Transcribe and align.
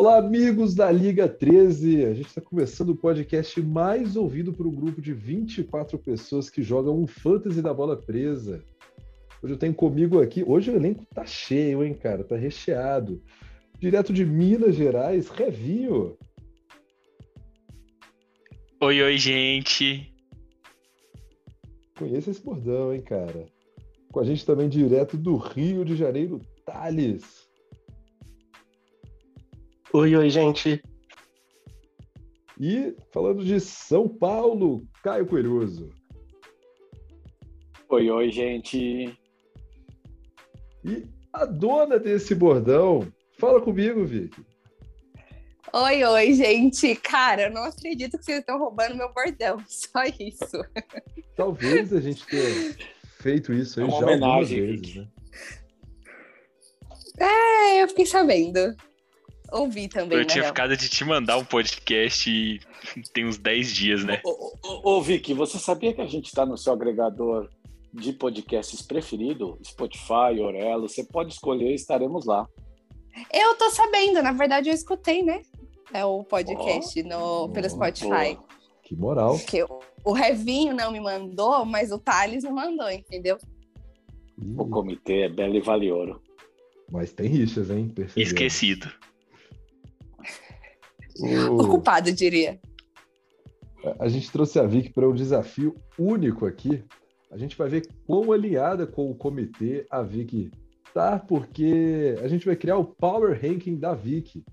Olá, 0.00 0.18
amigos 0.18 0.76
da 0.76 0.92
Liga 0.92 1.28
13. 1.28 2.04
A 2.04 2.14
gente 2.14 2.28
está 2.28 2.40
começando 2.40 2.90
o 2.90 2.96
podcast 2.96 3.60
mais 3.60 4.14
ouvido 4.14 4.52
por 4.52 4.64
um 4.64 4.70
grupo 4.70 5.02
de 5.02 5.12
24 5.12 5.98
pessoas 5.98 6.48
que 6.48 6.62
jogam 6.62 7.02
um 7.02 7.04
fantasy 7.04 7.60
da 7.60 7.74
bola 7.74 7.96
presa. 7.96 8.62
Hoje 9.42 9.54
eu 9.54 9.58
tenho 9.58 9.74
comigo 9.74 10.22
aqui. 10.22 10.44
Hoje 10.46 10.70
o 10.70 10.76
elenco 10.76 11.04
tá 11.12 11.26
cheio, 11.26 11.82
hein, 11.82 11.94
cara? 11.94 12.22
Tá 12.22 12.36
recheado. 12.36 13.20
Direto 13.80 14.12
de 14.12 14.24
Minas 14.24 14.76
Gerais, 14.76 15.30
Revinho. 15.30 16.16
Oi, 18.80 19.02
oi, 19.02 19.18
gente. 19.18 20.14
Conheça 21.98 22.30
esse 22.30 22.40
bordão, 22.40 22.94
hein, 22.94 23.02
cara? 23.02 23.46
Com 24.12 24.20
a 24.20 24.24
gente 24.24 24.46
também 24.46 24.68
direto 24.68 25.16
do 25.16 25.36
Rio 25.36 25.84
de 25.84 25.96
Janeiro, 25.96 26.40
Thales. 26.64 27.47
Oi, 29.92 30.14
oi, 30.14 30.28
gente. 30.28 30.82
E 32.60 32.94
falando 33.10 33.42
de 33.42 33.58
São 33.58 34.06
Paulo, 34.06 34.86
Caio 35.02 35.26
Coelhoso. 35.26 35.88
Oi, 37.88 38.10
oi, 38.10 38.30
gente. 38.30 39.18
E 40.84 41.06
a 41.32 41.46
dona 41.46 41.98
desse 41.98 42.34
bordão, 42.34 43.10
fala 43.38 43.62
comigo, 43.62 44.04
Vicky. 44.04 44.44
Oi, 45.72 46.04
oi, 46.04 46.34
gente. 46.34 46.94
Cara, 46.96 47.44
eu 47.44 47.50
não 47.50 47.64
acredito 47.64 48.18
que 48.18 48.24
vocês 48.24 48.40
estão 48.40 48.58
roubando 48.58 48.94
meu 48.94 49.10
bordão. 49.12 49.56
Só 49.66 50.04
isso. 50.18 50.62
Talvez 51.34 51.94
a 51.94 52.00
gente 52.00 52.26
tenha 52.26 52.76
feito 53.20 53.54
isso 53.54 53.80
aí 53.80 53.86
É 53.86 53.88
uma 53.88 54.00
já 54.00 54.06
homenagem, 54.06 54.60
algumas 54.60 54.80
vezes, 54.80 54.96
né? 54.96 55.08
É, 57.20 57.82
eu 57.82 57.88
fiquei 57.88 58.06
sabendo. 58.06 58.76
Ouvi 59.50 59.88
também, 59.88 60.18
Eu 60.18 60.26
tinha 60.26 60.44
ficado 60.44 60.76
de 60.76 60.88
te 60.88 61.04
mandar 61.04 61.38
um 61.38 61.44
podcast 61.44 62.30
e 62.30 62.60
tem 63.12 63.26
uns 63.26 63.38
10 63.38 63.72
dias, 63.72 64.04
né? 64.04 64.20
Ô, 64.24 64.54
ô, 64.62 64.96
ô, 64.96 65.02
Vicky, 65.02 65.32
você 65.32 65.58
sabia 65.58 65.92
que 65.94 66.00
a 66.00 66.06
gente 66.06 66.26
está 66.26 66.44
no 66.44 66.56
seu 66.56 66.72
agregador 66.72 67.48
de 67.92 68.12
podcasts 68.12 68.82
preferido? 68.82 69.58
Spotify, 69.64 70.40
Orelo. 70.40 70.88
Você 70.88 71.02
pode 71.04 71.32
escolher, 71.32 71.72
estaremos 71.74 72.26
lá. 72.26 72.46
Eu 73.32 73.54
tô 73.56 73.70
sabendo, 73.70 74.22
na 74.22 74.32
verdade 74.32 74.68
eu 74.68 74.74
escutei, 74.74 75.22
né? 75.22 75.42
É 75.92 76.04
o 76.04 76.22
podcast 76.22 77.02
no, 77.02 77.48
pelo 77.48 77.68
Spotify. 77.68 78.34
boa. 78.34 78.48
Que 78.84 78.96
moral. 78.96 79.38
Que 79.38 79.62
o, 79.62 79.80
o 80.04 80.12
Revinho 80.12 80.74
não 80.74 80.92
me 80.92 81.00
mandou, 81.00 81.64
mas 81.64 81.90
o 81.90 81.98
Thales 81.98 82.44
me 82.44 82.50
mandou, 82.50 82.90
entendeu? 82.90 83.38
O 84.56 84.66
comitê 84.68 85.22
é 85.22 85.28
belo 85.28 85.56
e 85.56 85.60
vale 85.60 85.90
ouro. 85.90 86.22
Mas 86.90 87.12
tem 87.12 87.28
rixas, 87.28 87.70
hein? 87.70 87.88
Percebemos. 87.88 88.32
Esquecido. 88.32 88.90
O- 91.20 91.62
Ocupado, 91.62 92.12
diria. 92.12 92.58
A 93.98 94.08
gente 94.08 94.30
trouxe 94.30 94.58
a 94.58 94.64
Vic 94.64 94.90
para 94.92 95.08
um 95.08 95.14
desafio 95.14 95.74
único 95.98 96.46
aqui. 96.46 96.82
A 97.30 97.36
gente 97.36 97.56
vai 97.56 97.68
ver 97.68 97.86
quão 98.06 98.32
alinhada 98.32 98.86
com 98.86 99.10
o 99.10 99.14
comitê 99.14 99.86
a 99.90 100.02
Vic 100.02 100.50
tá, 100.94 101.18
porque 101.18 102.16
a 102.22 102.28
gente 102.28 102.46
vai 102.46 102.56
criar 102.56 102.76
o 102.78 102.84
Power 102.84 103.38
Ranking 103.40 103.76
da 103.76 103.94
Vic. 103.94 104.44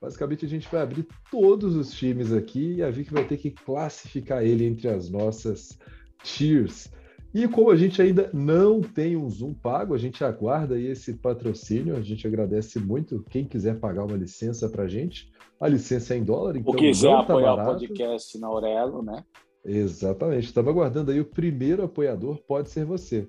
Basicamente, 0.00 0.44
a 0.44 0.48
gente 0.48 0.68
vai 0.70 0.82
abrir 0.82 1.06
todos 1.30 1.76
os 1.76 1.92
times 1.92 2.32
aqui 2.32 2.74
e 2.76 2.82
a 2.82 2.90
Vic 2.90 3.12
vai 3.12 3.24
ter 3.24 3.36
que 3.36 3.50
classificar 3.50 4.42
ele 4.44 4.64
entre 4.64 4.88
as 4.88 5.08
nossas 5.10 5.78
tiers. 6.22 6.90
E 7.32 7.46
como 7.46 7.70
a 7.70 7.76
gente 7.76 8.02
ainda 8.02 8.28
não 8.32 8.80
tem 8.80 9.16
um 9.16 9.28
Zoom 9.30 9.54
pago, 9.54 9.94
a 9.94 9.98
gente 9.98 10.24
aguarda 10.24 10.74
aí 10.74 10.86
esse 10.86 11.14
patrocínio. 11.14 11.96
A 11.96 12.00
gente 12.02 12.26
agradece 12.26 12.80
muito 12.80 13.24
quem 13.30 13.44
quiser 13.44 13.78
pagar 13.78 14.04
uma 14.04 14.16
licença 14.16 14.68
para 14.68 14.84
a 14.84 14.88
gente. 14.88 15.30
A 15.60 15.68
licença 15.68 16.14
é 16.14 16.16
em 16.18 16.24
dólar, 16.24 16.56
então 16.56 16.72
O 16.72 16.76
quiser 16.76 17.08
não 17.08 17.18
tá 17.18 17.32
apoiar 17.34 17.52
o 17.52 17.56
barato. 17.56 17.72
podcast 17.72 18.38
na 18.38 18.48
Aurelo, 18.48 19.02
né? 19.02 19.24
Exatamente. 19.64 20.46
Estava 20.46 20.70
aguardando 20.70 21.12
aí 21.12 21.20
o 21.20 21.24
primeiro 21.24 21.84
apoiador, 21.84 22.38
pode 22.48 22.70
ser 22.70 22.84
você. 22.84 23.26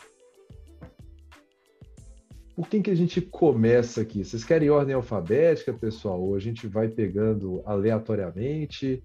Por 2.56 2.68
quem 2.68 2.82
que 2.82 2.92
a 2.92 2.96
gente 2.96 3.22
começa 3.22 4.02
aqui? 4.02 4.24
Vocês 4.24 4.44
querem 4.44 4.70
ordem 4.70 4.96
alfabética, 4.96 5.74
pessoal? 5.74 6.22
Ou 6.22 6.36
a 6.36 6.40
gente 6.40 6.68
vai 6.68 6.88
pegando 6.88 7.62
aleatoriamente? 7.66 9.02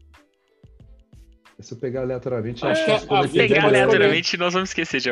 Se 1.60 1.72
eu 1.74 1.78
pegar 1.78 2.02
aleatoriamente, 2.02 2.64
Acho 2.66 2.84
que 2.84 3.06
quando 3.06 3.28
vida 3.28 3.44
aqui 3.44 3.54
Pegar 3.54 3.66
aleatoriamente, 3.68 4.36
nós 4.36 4.52
vamos 4.52 4.68
esquecer 4.70 5.00
de. 5.00 5.10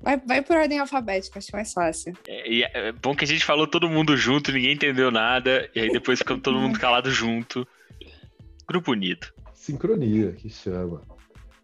Vai, 0.00 0.18
vai 0.18 0.42
por 0.42 0.56
ordem 0.56 0.78
alfabética, 0.78 1.38
acho 1.38 1.50
mais 1.52 1.72
fácil. 1.72 2.12
É, 2.28 2.48
e 2.50 2.62
é 2.62 2.92
bom 2.92 3.14
que 3.14 3.24
a 3.24 3.26
gente 3.26 3.44
falou 3.44 3.66
todo 3.66 3.88
mundo 3.88 4.16
junto, 4.16 4.52
ninguém 4.52 4.74
entendeu 4.74 5.10
nada, 5.10 5.68
e 5.74 5.80
aí 5.80 5.90
depois 5.90 6.18
ficamos 6.18 6.42
todo 6.42 6.58
mundo 6.58 6.78
calado 6.78 7.10
junto. 7.10 7.66
Grupo 8.68 8.92
unido. 8.92 9.26
Sincronia, 9.54 10.32
que 10.32 10.48
chama. 10.48 11.02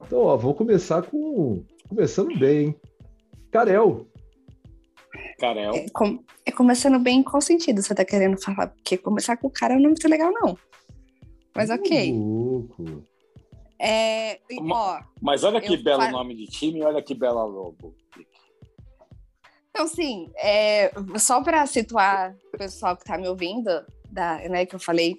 Então, 0.04 0.20
ó, 0.20 0.36
vamos 0.36 0.56
começar 0.56 1.02
com. 1.02 1.64
Começando 1.88 2.36
bem, 2.38 2.66
hein? 2.66 2.76
Carel. 3.52 4.08
Carel. 5.38 5.74
É, 5.74 5.86
com- 5.92 6.24
é 6.46 6.50
começando 6.50 6.98
bem 6.98 7.18
em 7.18 7.22
qual 7.22 7.40
sentido 7.40 7.82
você 7.82 7.94
tá 7.94 8.04
querendo 8.04 8.40
falar? 8.40 8.68
Porque 8.68 8.96
começar 8.96 9.36
com 9.36 9.46
o 9.46 9.50
cara 9.52 9.74
não 9.76 9.84
é 9.84 9.88
muito 9.88 10.08
legal, 10.08 10.32
não. 10.32 10.56
Mas 11.54 11.70
ok. 11.70 12.12
Louco. 12.12 13.04
É, 13.78 14.36
e, 14.50 14.60
ó, 14.70 15.00
Mas 15.20 15.42
olha 15.42 15.60
que 15.60 15.76
belo 15.76 16.02
fa- 16.02 16.10
nome 16.10 16.34
de 16.34 16.46
time 16.46 16.80
e 16.80 16.82
olha 16.84 17.02
que 17.02 17.14
bela 17.14 17.44
logo. 17.44 17.96
então, 19.70 19.88
sim, 19.88 20.30
é, 20.36 20.92
só 21.18 21.42
para 21.42 21.66
situar 21.66 22.34
o 22.54 22.58
pessoal 22.58 22.96
que 22.96 23.04
tá 23.04 23.18
me 23.18 23.26
ouvindo, 23.28 23.70
da, 24.08 24.36
né, 24.48 24.64
que 24.66 24.74
eu 24.74 24.80
falei 24.80 25.16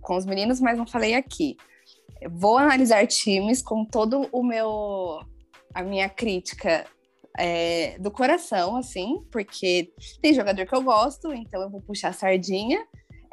com 0.00 0.16
os 0.16 0.24
meninos, 0.24 0.60
mas 0.60 0.78
não 0.78 0.86
falei 0.86 1.14
aqui. 1.14 1.56
Eu 2.20 2.30
Vou 2.30 2.56
analisar 2.56 3.06
times 3.06 3.60
com 3.62 3.84
todo 3.84 4.28
o 4.32 4.42
meu 4.42 5.20
a 5.74 5.82
minha 5.82 6.08
crítica 6.08 6.86
é, 7.38 7.98
do 7.98 8.10
coração, 8.10 8.76
assim, 8.76 9.22
porque 9.30 9.92
tem 10.22 10.32
jogador 10.34 10.66
que 10.66 10.74
eu 10.74 10.82
gosto, 10.82 11.32
então 11.32 11.60
eu 11.60 11.70
vou 11.70 11.80
puxar 11.82 12.08
a 12.08 12.12
sardinha. 12.12 12.84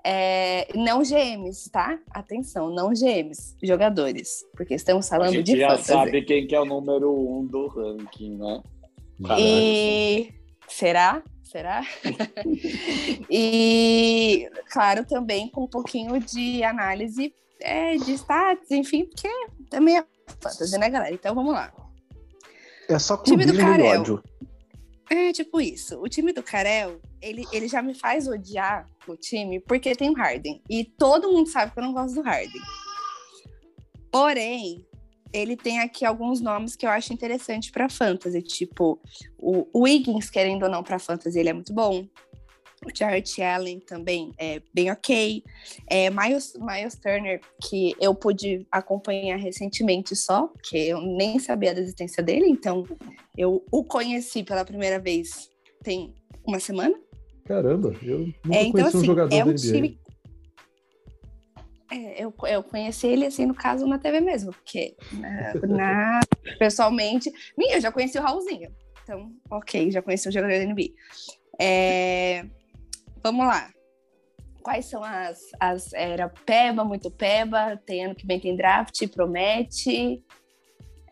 É, 0.08 0.68
não 0.76 1.02
GMs, 1.02 1.68
tá? 1.72 1.98
Atenção, 2.12 2.70
não 2.70 2.90
GMs, 2.90 3.56
jogadores, 3.64 4.46
porque 4.56 4.76
estamos 4.76 5.08
A 5.08 5.18
falando 5.18 5.34
gente 5.34 5.46
de 5.48 5.58
já 5.58 5.70
fantasy. 5.70 5.88
sabe 5.88 6.22
quem 6.22 6.46
que 6.46 6.54
é 6.54 6.62
o 6.62 6.66
número 6.66 7.12
um 7.12 7.44
do 7.44 7.66
ranking, 7.66 8.38
né? 8.38 8.62
Caraca. 9.24 9.42
E 9.42 10.32
será? 10.68 11.24
Será? 11.44 11.82
e 13.32 14.48
claro, 14.70 15.06
também 15.06 15.50
com 15.50 15.64
um 15.64 15.68
pouquinho 15.68 16.20
de 16.20 16.64
análise 16.64 17.34
é, 17.60 17.96
de 17.96 18.14
stats, 18.14 18.70
enfim, 18.70 19.06
porque 19.06 19.30
também 19.72 19.98
é 19.98 20.06
fantasy, 20.40 20.78
né, 20.78 20.88
galera? 20.88 21.16
Então 21.16 21.34
vamos 21.34 21.54
lá. 21.54 21.74
É 22.88 23.00
só 23.00 23.18
Time 23.18 23.44
do 23.44 23.54
clubismo 23.54 23.74
e 23.74 23.78
Carel. 23.78 24.24
É 25.10 25.32
tipo 25.32 25.60
isso. 25.60 26.00
O 26.00 26.08
time 26.08 26.32
do 26.32 26.44
Carel, 26.44 27.00
ele, 27.26 27.44
ele 27.52 27.68
já 27.68 27.82
me 27.82 27.96
faz 27.96 28.28
odiar 28.28 28.88
o 29.08 29.18
time 29.18 29.60
porque 29.60 29.96
tem 29.96 30.12
o 30.12 30.14
Harden. 30.14 30.62
E 30.70 30.86
todo 30.86 31.32
mundo 31.32 31.50
sabe 31.50 31.74
que 31.74 31.80
eu 31.80 31.84
não 31.84 31.94
gosto 31.94 32.16
do 32.16 32.22
Harden. 32.22 32.62
Porém, 34.12 34.86
ele 35.34 35.58
tem 35.58 35.80
aqui 35.80 36.06
alguns 36.06 36.40
nomes 36.40 36.76
que 36.76 36.86
eu 36.86 36.90
acho 36.90 37.12
interessante 37.12 37.72
para 37.72 37.90
fantasy, 37.90 38.42
tipo 38.42 39.02
o 39.38 39.82
Wiggins, 39.82 40.30
querendo 40.30 40.64
ou 40.64 40.70
não, 40.70 40.84
para 40.84 41.00
fantasy, 41.00 41.40
ele 41.40 41.50
é 41.50 41.54
muito 41.54 41.74
bom. 41.74 42.08
O 42.86 42.96
Jarrett 42.96 43.42
Allen 43.42 43.80
também 43.80 44.32
é 44.38 44.62
bem 44.72 44.92
ok. 44.92 45.44
É, 45.90 46.10
Miles, 46.12 46.54
Miles 46.60 46.96
Turner, 46.96 47.42
que 47.68 47.96
eu 48.00 48.14
pude 48.14 48.66
acompanhar 48.72 49.38
recentemente 49.38 50.16
só, 50.16 50.48
que 50.64 50.78
eu 50.78 51.02
nem 51.02 51.40
sabia 51.40 51.74
da 51.74 51.82
existência 51.82 52.22
dele, 52.22 52.48
então 52.48 52.84
eu 53.36 53.66
o 53.72 53.84
conheci 53.84 54.44
pela 54.44 54.64
primeira 54.64 55.00
vez 55.00 55.50
tem 55.84 56.14
uma 56.46 56.60
semana. 56.60 56.96
Caramba, 57.46 57.94
eu 58.02 58.20
nunca 58.20 58.58
É, 58.58 58.64
então, 58.64 58.72
conheci 58.72 58.96
um 58.96 59.00
assim, 59.00 59.06
jogador 59.06 59.36
é 59.36 59.40
da 59.40 59.46
um 59.46 59.50
NBA. 59.54 59.58
time. 59.58 60.00
É, 61.92 62.24
eu, 62.24 62.34
eu 62.48 62.64
conheci 62.64 63.06
ele, 63.08 63.26
assim, 63.28 63.46
no 63.46 63.54
caso, 63.54 63.86
na 63.86 64.00
TV 64.00 64.20
mesmo, 64.20 64.52
porque 64.52 64.96
na, 65.14 65.54
na- 65.68 66.20
pessoalmente. 66.58 67.30
Ih, 67.30 67.76
Eu 67.76 67.82
já 67.82 67.92
conheci 67.92 68.18
o 68.18 68.22
Raulzinho. 68.22 68.72
Então, 69.04 69.32
ok, 69.52 69.92
já 69.92 70.02
conheci 70.02 70.28
o 70.28 70.32
jogador 70.32 70.58
da 70.58 70.66
NBA. 70.66 70.90
É, 71.62 72.44
vamos 73.24 73.46
lá. 73.46 73.70
Quais 74.64 74.86
são 74.86 75.04
as, 75.04 75.40
as. 75.60 75.94
Era 75.94 76.28
Peba, 76.28 76.84
muito 76.84 77.12
Peba, 77.12 77.78
tem 77.86 78.04
ano 78.06 78.16
que 78.16 78.26
vem 78.26 78.40
tem 78.40 78.56
draft, 78.58 79.08
promete. 79.10 80.24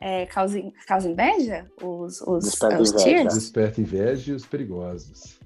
É, 0.01 0.25
causa, 0.25 0.59
causa 0.88 1.07
inveja? 1.07 1.69
Os, 1.81 2.19
os, 2.21 2.44
Desperta 2.45 2.81
os 2.81 2.89
inveja. 2.89 3.06
tiers? 3.06 3.33
Desperta 3.36 3.79
inveja 3.79 4.31
e 4.31 4.36
os 4.36 4.45
perigosos. 4.47 5.39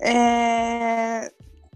É... 0.00 1.30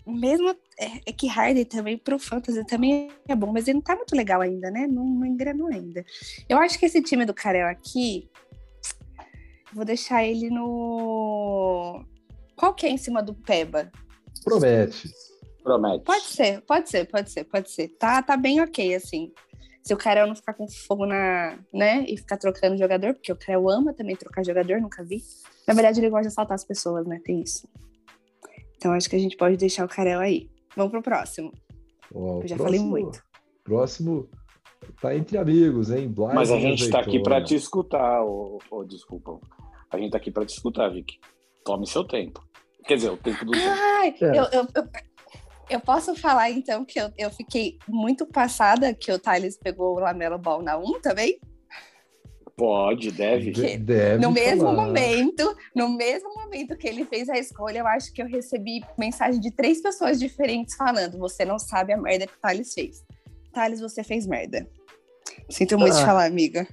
Mesmo 0.04 0.50
é, 0.78 1.00
é 1.06 1.12
que 1.12 1.28
Harden 1.28 1.64
também 1.64 1.96
pro 1.96 2.19
Fantasy 2.19 2.64
também 2.66 3.10
é 3.28 3.36
bom, 3.36 3.52
mas 3.52 3.69
ele 3.69 3.74
não 3.74 3.82
tá 3.82 3.94
muito 3.94 4.16
legal 4.16 4.40
ainda, 4.40 4.70
né? 4.70 4.86
Não, 4.86 5.04
não 5.04 5.24
engrenou 5.24 5.69
ainda. 5.69 6.04
Eu 6.48 6.58
acho 6.58 6.78
que 6.78 6.86
esse 6.86 7.00
time 7.00 7.24
do 7.24 7.32
Carel 7.32 7.69
aqui, 7.69 8.28
vou 9.72 9.84
deixar 9.84 10.24
ele 10.24 10.50
no. 10.50 12.04
Qual 12.56 12.74
que 12.74 12.86
é 12.86 12.90
em 12.90 12.98
cima 12.98 13.22
do 13.22 13.32
Peba? 13.34 13.90
Promete. 14.44 15.08
Promete. 15.62 16.04
Pode 16.04 16.24
ser, 16.24 16.60
pode 16.62 16.90
ser, 16.90 17.04
pode 17.06 17.30
ser, 17.30 17.44
pode 17.44 17.70
ser. 17.70 17.88
Tá, 17.88 18.20
tá 18.22 18.36
bem 18.36 18.60
ok, 18.60 18.94
assim. 18.94 19.32
Se 19.82 19.94
o 19.94 19.96
Karel 19.96 20.26
não 20.26 20.36
ficar 20.36 20.54
com 20.54 20.69
fogo 20.69 21.06
na, 21.06 21.58
né, 21.72 22.04
e 22.08 22.16
ficar 22.16 22.36
trocando 22.36 22.76
jogador, 22.76 23.14
porque 23.14 23.32
o 23.32 23.36
Karel 23.36 23.69
ama 23.69 23.92
também 23.92 24.14
trocar 24.14 24.44
jogador, 24.44 24.80
nunca 24.80 25.02
vi. 25.02 25.22
Na 25.66 25.74
verdade, 25.74 26.00
ele 26.00 26.10
gosta 26.10 26.22
de 26.22 26.28
assaltar 26.28 26.54
as 26.54 26.64
pessoas, 26.64 27.06
né, 27.06 27.20
tem 27.24 27.40
isso. 27.40 27.69
Então, 28.82 28.93
acho 28.94 29.08
que 29.08 29.14
a 29.14 29.19
gente 29.19 29.37
pode 29.37 29.56
deixar 29.56 29.84
o 29.84 29.88
Karel 29.88 30.19
aí. 30.19 30.50
Vamos 30.76 30.90
pro 30.90 31.00
próximo. 31.00 31.52
Ó, 32.12 32.38
o 32.38 32.43
Eu 32.43 32.49
já 32.49 32.56
falei 32.56 32.81
próximo- 32.81 32.90
muito. 32.90 33.23
Próximo 33.62 34.29
tá 35.00 35.14
entre 35.14 35.38
amigos, 35.38 35.93
hein? 35.93 36.08
Blythe 36.08 36.34
Mas 36.34 36.50
a 36.50 36.58
gente 36.58 36.90
tá 36.90 36.99
aqui 36.99 37.23
para 37.23 37.40
te 37.44 37.55
escutar, 37.55 38.25
ô, 38.25 38.58
ô, 38.69 38.82
desculpa. 38.82 39.38
A 39.88 39.96
gente 39.96 40.11
tá 40.11 40.19
aqui 40.19 40.32
para 40.32 40.44
te 40.44 40.55
escutar, 40.55 40.88
Vicky. 40.88 41.20
Tome 41.64 41.87
seu 41.87 42.02
tempo. 42.02 42.43
Quer 42.84 42.96
dizer, 42.96 43.11
o 43.12 43.17
tempo 43.17 43.44
do. 43.44 43.52
Ai, 43.55 44.17
É. 44.20 44.31
eu, 44.31 44.44
eu, 44.52 44.67
eu, 44.75 44.88
eu 45.70 45.81
posso 45.81 46.17
falar, 46.17 46.50
então, 46.50 46.84
que 46.84 46.99
eu, 46.99 47.08
eu 47.17 47.31
fiquei 47.31 47.79
muito 47.88 48.26
passada 48.26 48.93
que 48.93 49.12
o 49.12 49.19
Thales 49.20 49.56
pegou 49.56 49.94
o 49.94 50.00
Lamelo 50.00 50.38
Ball 50.38 50.61
na 50.61 50.76
1 50.76 51.00
também? 51.00 51.38
Pode, 52.56 53.10
deve. 53.10 53.50
De- 53.50 53.78
Deve 53.78 54.22
no 54.22 54.31
mesmo 54.31 54.60
falar. 54.66 54.87
momento, 54.87 55.56
no 55.75 55.88
mesmo 55.88 56.34
momento 56.34 56.76
que 56.76 56.87
ele 56.87 57.04
fez 57.04 57.28
a 57.28 57.38
escolha, 57.38 57.78
eu 57.78 57.87
acho 57.87 58.12
que 58.12 58.22
eu 58.22 58.26
recebi 58.26 58.84
mensagem 58.99 59.40
de 59.40 59.50
três 59.50 59.81
pessoas 59.81 60.19
diferentes 60.20 60.75
falando: 60.76 61.19
você 61.19 61.44
não 61.44 61.58
sabe 61.58 61.93
a 61.93 61.96
merda 61.96 62.26
que 62.26 62.34
o 62.34 62.40
Thales 62.40 62.72
fez. 62.75 63.02
Thales, 63.52 63.81
você 63.81 64.04
fez 64.04 64.26
merda. 64.26 64.69
Sinto 65.49 65.78
muito 65.78 65.96
te 65.96 66.02
Ah. 66.02 66.06
falar, 66.06 66.25
amiga. 66.26 66.66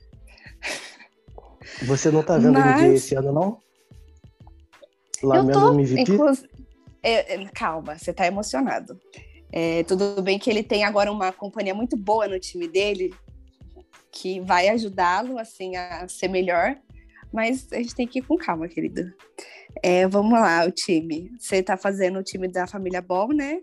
Você 1.84 2.12
não 2.12 2.24
tá 2.24 2.38
vendo 2.38 2.58
o 2.58 2.60
Mas- 2.60 2.82
NBA 2.82 2.94
esse 2.96 3.16
ano, 3.16 3.32
não? 3.32 3.58
Lamelo 5.24 5.60
eu 5.60 5.68
tô, 5.68 5.74
MVP? 5.80 6.12
inclusive. 6.14 6.50
é, 7.04 7.36
é, 7.36 7.46
calma, 7.54 7.98
você 7.98 8.14
tá 8.14 8.26
emocionado. 8.28 9.00
É, 9.52 9.84
tudo 9.84 10.22
bem 10.22 10.38
que 10.38 10.50
ele 10.50 10.62
tem 10.64 10.84
agora 10.84 11.12
uma 11.12 11.32
companhia 11.32 11.74
muito 11.74 11.98
boa 11.98 12.28
no 12.28 12.40
time 12.40 12.68
dele, 12.68 13.14
que 14.12 14.40
vai 14.42 14.70
ajudá-lo 14.70 15.38
assim 15.38 15.76
a 15.76 16.08
ser 16.08 16.28
melhor, 16.28 16.76
mas 17.32 17.72
a 17.72 17.78
gente 17.78 17.96
tem 17.96 18.08
que 18.08 18.20
ir 18.20 18.22
com 18.24 18.36
calma, 18.38 18.68
querido. 18.68 19.14
É, 19.84 20.08
vamos 20.08 20.34
lá, 20.34 20.66
o 20.66 20.72
time. 20.72 21.32
Você 21.40 21.62
tá 21.62 21.78
fazendo 21.78 22.20
o 22.20 22.24
time 22.24 22.48
da 22.48 22.66
família 22.66 23.02
Ball, 23.02 23.30
né? 23.30 23.62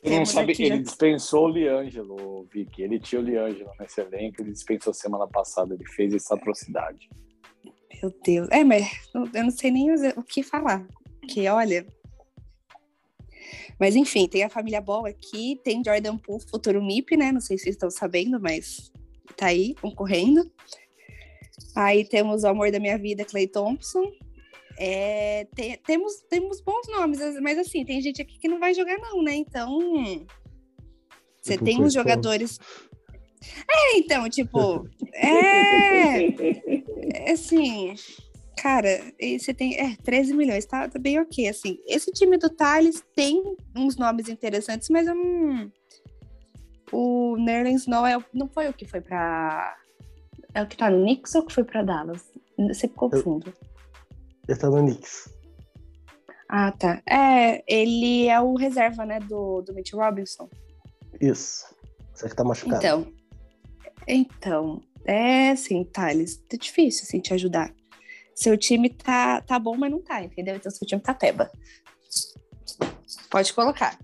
Ele 0.00 0.14
não 0.14 0.22
Temos 0.22 0.30
sabe, 0.30 0.52
aqui 0.52 0.62
ele 0.62 0.76
já- 0.76 0.82
dispensou 0.82 1.46
o 1.46 1.48
Liângelo, 1.48 2.46
Vicky. 2.52 2.82
Ele 2.82 3.00
tinha 3.00 3.20
o 3.20 3.24
Liângelo 3.24 3.70
nesse 3.80 4.00
elenco, 4.00 4.40
ele 4.40 4.52
dispensou 4.52 4.94
semana 4.94 5.26
passada, 5.26 5.74
ele 5.74 5.84
fez 5.88 6.14
essa 6.14 6.36
atrocidade. 6.36 7.10
Meu 8.00 8.14
Deus. 8.24 8.48
É, 8.52 8.62
mas 8.62 8.86
eu 9.34 9.42
não 9.42 9.50
sei 9.50 9.72
nem 9.72 9.90
o 9.92 10.22
que 10.22 10.44
falar. 10.44 10.86
Que 11.28 11.48
olha. 11.48 11.84
Mas 13.80 13.96
enfim, 13.96 14.28
tem 14.28 14.44
a 14.44 14.48
família 14.48 14.80
Ball 14.80 15.06
aqui, 15.06 15.60
tem 15.64 15.82
Jordan 15.84 16.16
Poole, 16.16 16.44
futuro 16.48 16.82
MIP, 16.82 17.16
né? 17.16 17.32
Não 17.32 17.40
sei 17.40 17.56
se 17.58 17.64
vocês 17.64 17.74
estão 17.74 17.90
sabendo, 17.90 18.40
mas 18.40 18.92
tá 19.38 19.46
aí, 19.46 19.74
concorrendo. 19.80 20.50
Aí 21.74 22.04
temos 22.04 22.42
o 22.42 22.48
amor 22.48 22.70
da 22.70 22.80
minha 22.80 22.98
vida, 22.98 23.24
Clay 23.24 23.46
Thompson. 23.46 24.10
É, 24.76 25.46
tem- 25.54 25.76
temos, 25.84 26.20
temos 26.28 26.60
bons 26.60 26.86
nomes, 26.88 27.18
mas 27.40 27.58
assim, 27.58 27.84
tem 27.84 28.00
gente 28.00 28.22
aqui 28.22 28.38
que 28.38 28.48
não 28.48 28.60
vai 28.60 28.74
jogar, 28.74 28.98
não, 28.98 29.22
né? 29.22 29.34
Então. 29.34 29.78
Você 31.40 31.52
Tipo 31.52 31.64
tem 31.64 31.82
uns 31.82 31.92
jogadores. 31.92 32.58
É, 33.68 33.98
então, 33.98 34.28
tipo. 34.28 34.86
É. 35.20 36.28
É, 37.12 37.32
assim, 37.32 37.94
cara, 38.56 39.12
e 39.18 39.38
você 39.38 39.52
tem 39.52 39.76
é, 39.76 39.96
13 39.96 40.32
milhões, 40.32 40.64
tá, 40.64 40.88
tá 40.88 40.96
bem 40.98 41.18
ok, 41.18 41.48
assim. 41.48 41.78
Esse 41.86 42.12
time 42.12 42.38
do 42.38 42.48
Thales 42.48 43.02
tem 43.16 43.42
uns 43.76 43.96
nomes 43.96 44.28
interessantes, 44.28 44.88
mas 44.90 45.08
eu 45.08 45.14
não... 45.16 45.72
O 46.92 47.36
Nerlens 47.36 47.82
Snow 47.82 48.06
é, 48.06 48.16
não 48.32 48.48
foi 48.48 48.68
o 48.68 48.72
que 48.72 48.86
foi 48.86 49.00
pra... 49.00 49.76
É 50.54 50.62
o 50.62 50.66
que 50.66 50.76
tá 50.76 50.90
no 50.90 51.02
Knicks 51.02 51.34
ou 51.34 51.44
que 51.44 51.54
foi 51.54 51.64
pra 51.64 51.82
Dallas? 51.82 52.32
Sempre 52.72 52.96
confundo. 52.96 53.52
Ele 54.48 54.58
tá 54.58 54.68
no 54.68 54.78
Knicks. 54.78 55.34
Ah, 56.48 56.72
tá. 56.72 57.02
É, 57.08 57.62
ele 57.66 58.26
é 58.26 58.40
o 58.40 58.54
reserva, 58.56 59.04
né, 59.04 59.20
do, 59.20 59.60
do 59.60 59.74
Mitch 59.74 59.92
Robinson. 59.92 60.48
Isso. 61.20 61.66
Você 62.14 62.28
que 62.28 62.34
tá 62.34 62.42
machucado. 62.42 62.78
Então, 62.78 63.12
então, 64.06 64.82
é 65.04 65.50
assim, 65.50 65.84
Thales, 65.84 66.36
tá 66.48 66.56
difícil 66.56 67.02
assim 67.04 67.20
te 67.20 67.34
ajudar. 67.34 67.72
Seu 68.34 68.56
time 68.56 68.88
tá, 68.88 69.42
tá 69.42 69.58
bom, 69.58 69.76
mas 69.76 69.90
não 69.90 70.00
tá, 70.00 70.22
entendeu? 70.22 70.56
Então 70.56 70.72
seu 70.72 70.86
time 70.86 71.02
tá 71.02 71.12
peba. 71.12 71.50
Pode 73.30 73.52
colocar. 73.52 73.98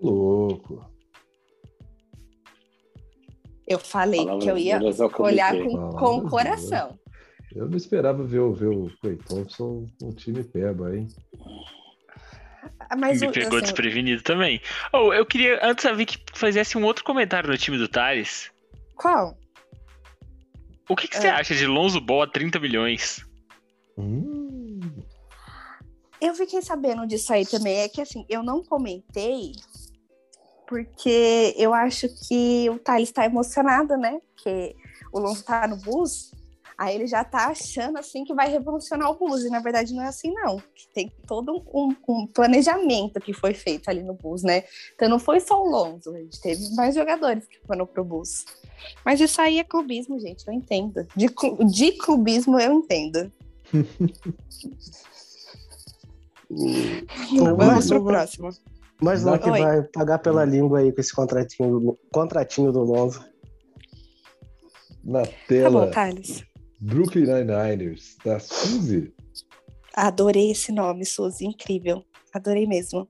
Louco. 0.00 0.84
Eu 3.66 3.78
falei 3.78 4.20
Palavras 4.24 4.44
que 4.44 4.50
eu 4.50 4.58
ia 4.58 4.80
olhar 5.18 5.56
com, 5.62 5.72
Palavras 5.72 6.00
com 6.00 6.16
o 6.18 6.28
coração. 6.28 6.98
Eu 7.54 7.68
não 7.68 7.76
esperava 7.76 8.22
ver, 8.24 8.38
o- 8.40 8.52
ver 8.52 8.68
o 8.68 8.90
Clay 9.00 9.16
Thompson 9.16 9.86
no 10.00 10.12
time 10.14 10.42
peba, 10.42 10.96
hein? 10.96 11.08
Ah, 12.88 12.96
Mas 12.96 13.20
Me 13.20 13.28
o- 13.28 13.32
pegou 13.32 13.58
assim, 13.58 13.66
desprevenido 13.66 14.22
também. 14.22 14.60
Oh, 14.92 15.12
eu 15.12 15.24
queria, 15.26 15.58
antes 15.64 15.84
a 15.86 15.92
Vicky 15.92 16.18
fizesse 16.34 16.76
um 16.76 16.84
outro 16.84 17.04
comentário 17.04 17.48
no 17.50 17.56
time 17.58 17.76
do 17.78 17.88
Thales. 17.88 18.50
qual? 18.96 19.36
O 20.88 20.96
que, 20.96 21.06
que 21.08 21.16
você 21.16 21.28
É. 21.28 21.30
acha 21.30 21.54
de 21.54 21.66
Lonzo 21.66 22.00
Ball 22.00 22.22
a 22.22 22.26
30 22.26 22.58
milhões? 22.58 23.24
Hum, 23.96 24.80
Eu 26.20 26.34
fiquei 26.34 26.60
sabendo 26.60 27.06
disso 27.06 27.32
aí 27.32 27.46
também. 27.46 27.78
É 27.78 27.88
que 27.88 28.00
assim, 28.02 28.26
eu 28.28 28.42
não 28.42 28.62
comentei 28.62 29.52
porque 30.70 31.52
eu 31.58 31.74
acho 31.74 32.08
que 32.08 32.70
o 32.70 32.78
Thales 32.78 33.10
tá 33.10 33.26
emocionado, 33.26 33.96
né? 33.96 34.20
Porque 34.32 34.76
o 35.12 35.18
Lonzo 35.18 35.44
tá 35.44 35.66
no 35.66 35.76
bus, 35.76 36.30
aí 36.78 36.94
ele 36.94 37.08
já 37.08 37.24
tá 37.24 37.48
achando 37.48 37.98
assim 37.98 38.22
que 38.22 38.32
vai 38.32 38.48
revolucionar 38.48 39.10
o 39.10 39.18
bus. 39.18 39.42
E 39.42 39.50
na 39.50 39.58
verdade 39.58 39.92
não 39.92 40.04
é 40.04 40.06
assim, 40.06 40.32
não. 40.32 40.62
Tem 40.94 41.12
todo 41.26 41.60
um, 41.74 41.92
um 42.08 42.24
planejamento 42.24 43.18
que 43.20 43.32
foi 43.32 43.52
feito 43.52 43.88
ali 43.90 44.04
no 44.04 44.14
bus, 44.14 44.44
né? 44.44 44.62
Então 44.94 45.08
não 45.08 45.18
foi 45.18 45.40
só 45.40 45.60
o 45.60 45.68
Lonzo, 45.68 46.14
a 46.14 46.18
gente 46.20 46.40
teve 46.40 46.72
mais 46.76 46.94
jogadores 46.94 47.44
que 47.48 47.58
foram 47.66 47.84
pro 47.84 48.04
bus. 48.04 48.44
Mas 49.04 49.20
isso 49.20 49.40
aí 49.40 49.58
é 49.58 49.64
clubismo, 49.64 50.20
gente, 50.20 50.46
eu 50.46 50.54
entendo. 50.54 51.04
De, 51.16 51.26
de 51.66 51.92
clubismo 51.98 52.60
eu 52.60 52.72
entendo. 52.74 53.32
Vamos 56.48 57.66
Mas- 57.66 57.88
pro 57.88 58.04
próximo. 58.04 58.50
Mas 59.00 59.24
lá 59.24 59.38
que 59.38 59.48
Oi. 59.48 59.60
vai 59.60 59.82
pagar 59.82 60.18
pela 60.18 60.44
língua 60.44 60.80
aí 60.80 60.92
com 60.92 61.00
esse 61.00 61.14
contratinho 61.14 61.80
do, 61.80 61.98
contratinho 62.12 62.70
do 62.70 62.80
Lonzo. 62.80 63.24
na 65.02 65.22
Tá 65.22 65.32
tela, 65.48 65.86
bom, 65.86 65.90
Thales. 65.90 66.44
Brooklyn 66.80 67.24
Nine-Niners, 67.24 68.16
da 68.24 68.38
Suzy. 68.38 69.12
Adorei 69.94 70.50
esse 70.50 70.70
nome, 70.72 71.04
Suzy, 71.04 71.46
incrível. 71.46 72.04
Adorei 72.32 72.66
mesmo. 72.66 73.08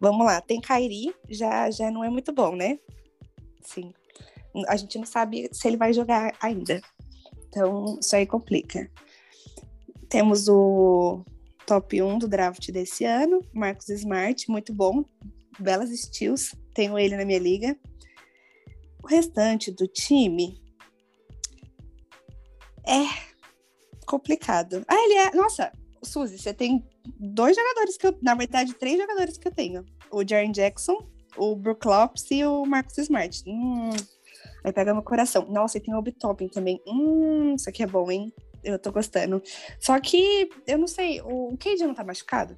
Vamos 0.00 0.26
lá, 0.26 0.40
tem 0.40 0.60
Kairi, 0.60 1.14
já, 1.28 1.70
já 1.70 1.90
não 1.90 2.02
é 2.02 2.08
muito 2.08 2.32
bom, 2.32 2.56
né? 2.56 2.78
Sim. 3.62 3.92
A 4.66 4.76
gente 4.76 4.98
não 4.98 5.06
sabe 5.06 5.48
se 5.52 5.68
ele 5.68 5.76
vai 5.76 5.92
jogar 5.92 6.34
ainda. 6.40 6.80
Então, 7.48 7.98
isso 8.00 8.16
aí 8.16 8.26
complica. 8.26 8.90
Temos 10.08 10.48
o 10.48 11.24
top 11.66 12.02
1 12.02 12.18
do 12.18 12.28
draft 12.28 12.70
desse 12.70 13.04
ano, 13.04 13.40
Marcos 13.52 13.88
Smart, 13.88 14.50
muito 14.50 14.74
bom. 14.74 15.04
Belas 15.58 15.90
steals, 15.90 16.54
tenho 16.74 16.98
ele 16.98 17.16
na 17.16 17.24
minha 17.24 17.38
liga. 17.38 17.76
O 19.02 19.06
restante 19.06 19.70
do 19.70 19.86
time 19.86 20.60
é 22.86 23.30
complicado. 24.06 24.82
Ah, 24.88 25.04
ele 25.04 25.14
é. 25.14 25.34
Nossa, 25.34 25.72
Suzy, 26.02 26.38
você 26.38 26.52
tem 26.52 26.84
dois 27.18 27.56
jogadores 27.56 27.96
que 27.96 28.06
eu. 28.06 28.18
Na 28.22 28.34
verdade, 28.34 28.74
três 28.74 28.98
jogadores 28.98 29.38
que 29.38 29.48
eu 29.48 29.52
tenho: 29.52 29.84
o 30.10 30.26
Jaren 30.26 30.52
Jackson, 30.52 31.08
o 31.36 31.54
Brook 31.54 31.86
Lopes 31.86 32.26
e 32.30 32.44
o 32.44 32.64
Marcus 32.64 32.98
Smart. 32.98 33.42
Hum, 33.46 33.90
vai 34.62 34.72
pegar 34.72 34.94
meu 34.94 35.02
coração. 35.02 35.46
Nossa, 35.48 35.78
e 35.78 35.80
tem 35.80 35.94
o 35.94 35.98
Obi 35.98 36.12
Toppin 36.12 36.48
também. 36.48 36.80
Hum, 36.86 37.54
isso 37.54 37.68
aqui 37.68 37.82
é 37.82 37.86
bom, 37.86 38.10
hein? 38.10 38.32
Eu 38.62 38.78
tô 38.78 38.92
gostando. 38.92 39.42
Só 39.78 39.98
que, 40.00 40.48
eu 40.66 40.76
não 40.78 40.86
sei, 40.86 41.20
o 41.22 41.56
Cade 41.58 41.82
não 41.84 41.94
tá 41.94 42.04
machucado? 42.04 42.56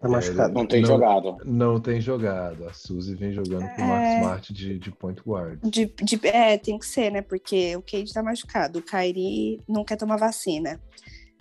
Tá 0.00 0.08
machucado. 0.08 0.52
Não 0.52 0.66
tem 0.66 0.80
Não. 0.82 0.88
jogado. 0.88 1.36
Não 1.44 1.80
tem 1.80 2.00
jogado. 2.00 2.68
A 2.68 2.72
Suzy 2.72 3.14
vem 3.14 3.32
jogando 3.32 3.66
com 3.74 3.82
o 3.82 3.86
Mark 3.86 4.02
É. 4.04 4.18
Smart 4.20 4.52
de, 4.52 4.78
de 4.78 4.90
point 4.90 5.20
guard. 5.26 5.58
De, 5.62 5.86
de- 5.86 6.26
é, 6.28 6.58
tem 6.58 6.78
que 6.78 6.86
ser, 6.86 7.10
né? 7.10 7.22
Porque 7.22 7.74
o 7.76 7.82
Cade 7.82 8.12
tá 8.12 8.22
machucado. 8.22 8.78
O 8.80 8.82
Kyrie 8.82 9.60
não 9.68 9.84
quer 9.84 9.96
tomar 9.96 10.16
vacina. 10.18 10.78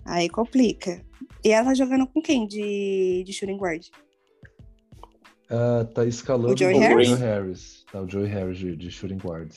Aí 0.05 0.29
complica. 0.29 1.03
E 1.43 1.51
ela 1.51 1.65
tá 1.67 1.73
jogando 1.73 2.07
com 2.07 2.21
quem 2.21 2.47
de, 2.47 3.23
de 3.25 3.33
shooting 3.33 3.57
guard? 3.57 3.85
Ah, 5.49 5.85
tá 5.93 6.05
escalando 6.05 6.53
O 6.53 6.57
Joey 6.57 6.77
Harris? 6.77 7.19
Harris. 7.19 7.85
Tá 7.91 8.01
o 8.01 8.09
Joey 8.09 8.27
Harris 8.27 8.57
de, 8.57 8.75
de 8.75 8.89
shooting 8.89 9.17
guard. 9.17 9.51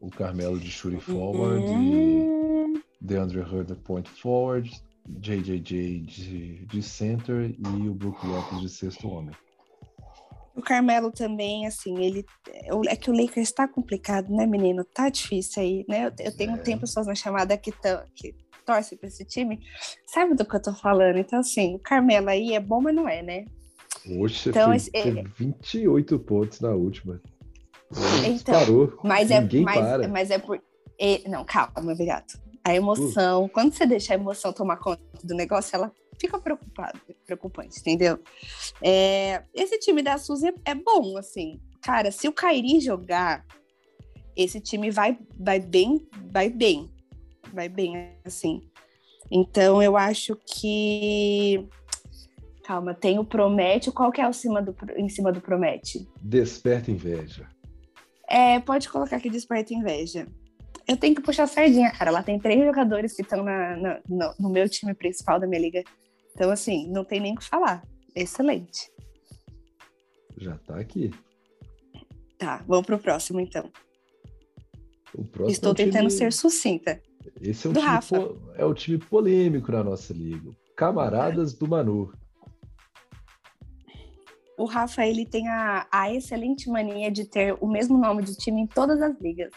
O 0.00 0.10
Carmelo 0.10 0.58
de 0.58 0.70
shooting 0.70 0.98
forward 0.98 1.64
e 1.64 2.41
DeAndre 3.02 3.40
Hunter 3.40 3.76
point 3.76 4.08
forward. 4.08 4.70
JJJ 5.08 5.98
de, 6.00 6.64
de 6.66 6.80
center 6.82 7.52
e 7.58 7.88
o 7.88 7.92
Brook 7.94 8.24
Lopes 8.24 8.60
de 8.60 8.68
sexto 8.68 9.08
homem. 9.08 9.34
O 10.54 10.62
Carmelo 10.62 11.10
também, 11.10 11.66
assim, 11.66 11.98
ele. 12.04 12.24
É 12.86 12.94
que 12.94 13.10
o 13.10 13.12
Lakers 13.12 13.50
tá 13.50 13.66
complicado, 13.66 14.30
né, 14.30 14.46
menino? 14.46 14.84
Tá 14.84 15.08
difícil 15.08 15.60
aí, 15.62 15.84
né? 15.88 16.06
Eu, 16.06 16.26
eu 16.26 16.36
tenho, 16.36 16.52
É. 16.54 16.58
tem 16.58 16.78
pessoas 16.78 17.06
na 17.08 17.14
chamada 17.16 17.56
que, 17.56 17.72
tão, 17.72 18.00
que 18.14 18.32
torcem 18.64 18.96
pra 18.96 19.08
esse 19.08 19.24
time. 19.24 19.58
Sabe 20.06 20.34
do 20.36 20.44
que 20.44 20.54
eu 20.54 20.62
tô 20.62 20.72
falando? 20.72 21.18
Então, 21.18 21.40
assim, 21.40 21.74
o 21.74 21.78
Carmelo 21.80 22.28
aí 22.28 22.52
é 22.54 22.60
bom, 22.60 22.80
mas 22.80 22.94
não 22.94 23.08
é, 23.08 23.22
né? 23.22 23.44
Poxa, 24.06 24.50
Então, 24.50 24.70
fez, 24.70 24.86
esse- 24.86 24.96
é- 24.96 25.12
fez 25.14 25.28
28 25.36 26.16
pontos 26.20 26.60
na 26.60 26.70
última. 26.70 27.20
Então, 28.24 28.54
Parou. 28.54 28.98
Mas 29.02 29.30
é, 29.32 29.40
Ninguém 29.40 29.62
mas, 29.64 29.78
para. 29.80 30.08
mas 30.08 30.30
é 30.30 30.38
por. 30.38 30.62
e- 31.00 31.28
não, 31.28 31.44
calma, 31.44 31.94
gato. 31.94 32.40
A 32.64 32.74
emoção, 32.74 33.48
quando 33.48 33.72
você 33.72 33.84
deixa 33.84 34.12
a 34.12 34.16
emoção 34.16 34.52
tomar 34.52 34.76
conta 34.76 35.02
do 35.24 35.34
negócio, 35.34 35.74
ela 35.74 35.92
fica 36.20 36.38
preocupada, 36.38 36.98
preocupante, 37.26 37.80
entendeu? 37.80 38.18
É, 38.80 39.42
esse 39.52 39.78
time 39.78 40.02
da 40.02 40.16
Suzy 40.18 40.48
é, 40.48 40.70
é 40.70 40.74
bom, 40.74 41.16
assim. 41.18 41.60
Cara, 41.82 42.12
se 42.12 42.28
o 42.28 42.32
Kairi 42.32 42.80
jogar, 42.80 43.44
esse 44.36 44.60
time 44.60 44.90
vai, 44.90 45.18
vai 45.38 45.58
bem, 45.58 46.08
vai 46.30 46.48
bem. 46.48 46.88
Vai 47.52 47.68
bem, 47.68 48.16
assim. 48.24 48.62
Então, 49.30 49.82
eu 49.82 49.96
acho 49.96 50.36
que. 50.46 51.68
Calma, 52.64 52.94
tem 52.94 53.18
o 53.18 53.24
Promete. 53.24 53.90
Qual 53.90 54.12
que 54.12 54.20
é 54.20 54.28
o 54.28 54.32
cima 54.32 54.62
do, 54.62 54.74
em 54.96 55.08
cima 55.08 55.32
do 55.32 55.40
Promete? 55.40 56.08
Desperta 56.20 56.90
inveja. 56.90 57.48
É, 58.28 58.60
pode 58.60 58.88
colocar 58.88 59.20
que 59.20 59.28
desperta 59.28 59.74
inveja. 59.74 60.26
Eu 60.88 60.96
tenho 60.96 61.14
que 61.14 61.22
puxar 61.22 61.44
a 61.44 61.46
sardinha, 61.46 61.90
cara. 61.92 62.10
Lá 62.10 62.22
tem 62.22 62.38
três 62.38 62.64
jogadores 62.64 63.14
que 63.14 63.22
estão 63.22 63.42
na, 63.44 63.76
na- 63.76 64.00
no, 64.08 64.34
no 64.40 64.50
meu 64.50 64.68
time 64.68 64.94
principal 64.94 65.38
da 65.38 65.46
minha 65.46 65.60
liga. 65.60 65.82
Então, 66.34 66.50
assim, 66.50 66.88
não 66.90 67.04
tem 67.04 67.20
nem 67.20 67.34
o 67.34 67.36
que 67.36 67.44
falar. 67.44 67.82
Excelente. 68.14 68.90
Já 70.36 70.56
tá 70.58 70.78
aqui. 70.78 71.10
Tá, 72.38 72.64
vamos 72.66 72.86
pro 72.86 72.98
próximo, 72.98 73.38
então. 73.40 73.70
O 75.14 75.24
próximo 75.24 75.48
é 75.48 75.52
Estou 75.52 75.74
time- 75.74 75.90
tentando 75.90 76.10
ser 76.10 76.32
sucinta. 76.32 77.00
Esse 77.40 77.66
é 77.66 77.70
um 77.70 77.72
do 77.72 77.80
time, 77.80 78.00
po- 78.08 78.38
é 78.56 78.74
time 78.74 78.98
polêmico 78.98 79.70
na 79.70 79.84
nossa 79.84 80.12
liga. 80.12 80.50
Camaradas 80.76 81.52
do 81.54 81.68
Manu. 81.68 82.12
O 84.58 84.64
Rafa, 84.64 85.06
ele 85.06 85.24
tem 85.26 85.48
a, 85.48 85.86
a 85.90 86.12
excelente 86.12 86.68
mania 86.68 87.10
de 87.10 87.24
ter 87.24 87.56
o 87.60 87.66
mesmo 87.66 87.96
nome 87.98 88.22
de 88.22 88.36
time 88.36 88.60
em 88.62 88.66
todas 88.66 89.00
as 89.00 89.18
ligas. 89.20 89.52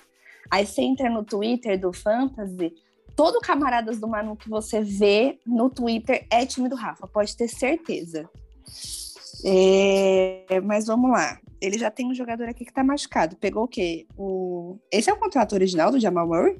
Aí 0.51 0.65
você 0.65 0.81
entra 0.81 1.09
no 1.09 1.23
Twitter 1.23 1.79
do 1.79 1.91
Fantasy, 1.91 2.73
todo 3.15 3.39
camaradas 3.39 3.99
do 3.99 4.07
Manu 4.07 4.35
que 4.35 4.49
você 4.49 4.81
vê 4.81 5.39
no 5.45 5.69
Twitter 5.69 6.25
é 6.29 6.45
time 6.45 6.69
do 6.69 6.75
Rafa, 6.75 7.07
pode 7.07 7.35
ter 7.35 7.47
certeza. 7.47 8.29
É, 9.43 10.59
mas 10.63 10.85
vamos 10.87 11.11
lá. 11.11 11.39
Ele 11.61 11.77
já 11.77 11.89
tem 11.91 12.07
um 12.09 12.13
jogador 12.15 12.47
aqui 12.49 12.65
que 12.65 12.73
tá 12.73 12.83
machucado. 12.83 13.35
Pegou 13.37 13.63
o 13.63 13.67
quê? 13.67 14.05
O... 14.17 14.77
Esse 14.91 15.09
é 15.09 15.13
o 15.13 15.17
contrato 15.19 15.53
original 15.53 15.91
do 15.91 15.99
Jamal 15.99 16.27
Murray? 16.27 16.57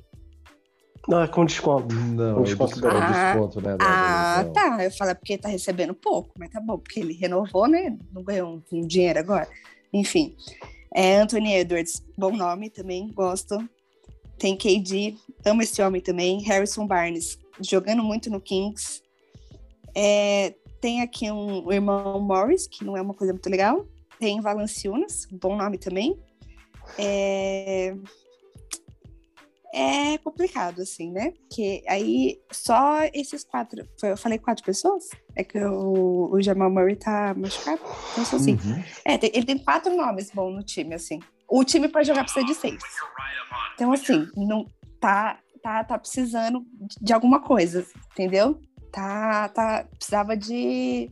Não, 1.08 1.22
é 1.22 1.27
com 1.27 1.46
desconto. 1.46 1.94
Não, 1.94 2.39
é 2.39 2.44
desconto 2.44 2.88
é 2.88 3.12
desconto, 3.12 3.62
né? 3.62 3.75
da- 3.77 3.86
Ah, 3.86 4.44
da- 4.44 4.50
tá. 4.51 4.84
Eu 4.84 4.92
falei 4.92 5.13
porque 5.13 5.38
tá 5.38 5.48
recebendo 5.50 5.94
pouco, 5.94 6.32
mas 6.38 6.50
tá 6.50 6.60
bom, 6.60 6.80
porque 6.80 7.00
ele 7.00 7.13
renovou, 7.13 7.68
né? 7.68 7.96
Não 8.12 8.24
ganhou 8.24 8.56
um, 8.56 8.77
um 8.77 8.88
dinheiro 8.88 9.20
agora. 9.20 9.48
Enfim. 9.94 10.36
É 10.94 11.18
Anthony 11.18 11.54
Edwards, 11.56 12.01
bom 12.18 12.32
nome 12.36 12.70
também, 12.70 13.12
gosto. 13.13 13.58
Tem 14.38 14.56
KD, 14.58 15.15
amo 15.46 15.62
esse 15.62 15.82
homem 15.82 16.01
também. 16.01 16.42
Harrison 16.44 16.86
Barnes, 16.86 17.38
jogando 17.62 18.04
muito 18.04 18.30
no 18.30 18.42
Kings. 18.42 19.01
É, 19.96 20.54
tem 20.82 21.01
aqui 21.01 21.32
um, 21.32 21.65
o 21.65 21.72
irmão 21.72 22.20
Morris, 22.20 22.68
que 22.68 22.84
não 22.84 22.98
é 22.98 23.01
uma 23.01 23.13
coisa 23.13 23.34
muito 23.34 23.50
legal. 23.50 23.86
Tem 24.20 24.39
Valanciunas, 24.42 25.25
bom 25.32 25.56
nome 25.56 25.77
também. 25.77 26.20
É, 26.98 27.96
é 29.74 30.18
complicado, 30.20 30.82
assim, 30.82 31.12
né? 31.12 31.32
Porque 31.32 31.84
aí 31.88 32.39
só 32.51 33.04
esses 33.13 33.44
quatro. 33.44 33.86
Eu 34.04 34.15
falei 34.15 34.38
quatro 34.38 34.63
pessoas? 34.63 35.10
É 35.36 35.44
que 35.44 35.58
o, 35.60 36.30
o 36.32 36.42
Jamal 36.42 36.70
Murray 36.70 36.96
tá 36.96 37.34
machucado? 37.36 37.82
Então, 38.18 38.39
cinco. 38.39 38.65
Uhum. 38.65 38.84
É, 39.04 39.18
tem- 39.18 39.32
ele 39.34 39.46
tem 39.46 39.58
quatro 39.58 39.96
nomes 39.96 40.32
bons 40.32 40.56
no 40.56 40.63
time, 40.63 40.94
assim. 40.94 41.20
O 41.56 41.64
time 41.64 41.88
para 41.88 42.04
jogar 42.04 42.24
precisa 42.26 42.46
de 42.46 42.54
seis. 42.54 42.84
Então, 43.74 43.94
assim, 43.94 44.28
não 44.36 44.68
tá, 45.00 45.40
tá, 45.64 45.86
tá 45.86 45.98
precisando 45.98 46.66
de 47.02 47.14
alguma 47.14 47.40
coisa, 47.40 47.86
entendeu? 48.12 48.60
Tá, 48.92 49.48
tá, 49.48 49.86
precisava 49.96 50.36
de. 50.36 51.10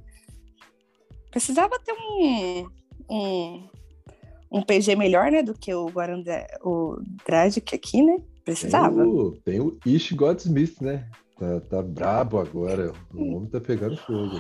Precisava 1.32 1.80
ter 1.80 1.94
um. 1.94 2.68
um 3.10 3.70
um 4.52 4.62
PG 4.62 4.96
melhor, 4.96 5.32
né, 5.32 5.42
do 5.42 5.56
que 5.56 5.74
o 5.74 5.88
Guarandé, 5.88 6.46
o 6.62 7.02
Dragic 7.26 7.74
aqui, 7.74 8.04
né? 8.04 8.18
Precisava. 8.46 9.04
Tem 9.04 9.12
o, 9.12 9.32
tem 9.44 9.60
o 9.60 9.80
Ish 9.84 10.12
Godsmith, 10.12 10.80
né? 10.80 11.10
Tá, 11.40 11.60
tá 11.62 11.82
brabo 11.82 12.38
agora. 12.38 12.94
O 13.12 13.38
homem 13.38 13.50
tá 13.50 13.60
pegando 13.60 13.98
fogo. 13.98 14.40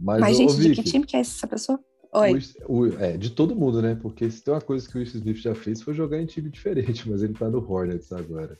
Mas, 0.00 0.20
Mas, 0.20 0.36
gente, 0.36 0.54
ô, 0.54 0.56
de 0.56 0.62
que 0.62 0.68
Vicky, 0.70 0.90
time 0.90 1.06
que 1.06 1.16
é 1.16 1.20
essa 1.20 1.46
pessoa? 1.46 1.78
O 2.12 2.18
Oi. 2.20 2.32
Ish- 2.38 2.56
o- 2.68 2.86
é, 2.98 3.16
de 3.16 3.30
todo 3.30 3.56
mundo, 3.56 3.80
né? 3.80 3.94
Porque 4.00 4.30
se 4.30 4.42
tem 4.44 4.52
uma 4.52 4.60
coisa 4.60 4.88
que 4.88 4.98
o 4.98 5.02
Ish 5.02 5.14
Smith 5.14 5.38
já 5.38 5.54
fez 5.54 5.80
foi 5.82 5.94
jogar 5.94 6.20
em 6.20 6.26
time 6.26 6.50
diferente, 6.50 7.08
mas 7.10 7.22
ele 7.22 7.32
tá 7.34 7.48
no 7.48 7.58
Hornets 7.70 8.12
agora. 8.12 8.58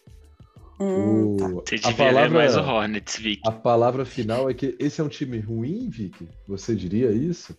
Hum, 0.80 1.34
O- 1.34 1.36
tá. 1.36 1.48
Você 1.78 1.86
a, 1.86 1.92
palavra, 1.94 2.38
mais 2.38 2.56
o 2.56 2.60
Hornets, 2.60 3.16
Vic. 3.18 3.40
a 3.46 3.52
palavra 3.52 4.04
final 4.04 4.48
é 4.50 4.54
que 4.54 4.74
esse 4.80 5.00
é 5.00 5.04
um 5.04 5.08
time 5.08 5.38
ruim, 5.38 5.88
Vicky? 5.90 6.28
Você 6.48 6.74
diria 6.74 7.10
isso? 7.12 7.56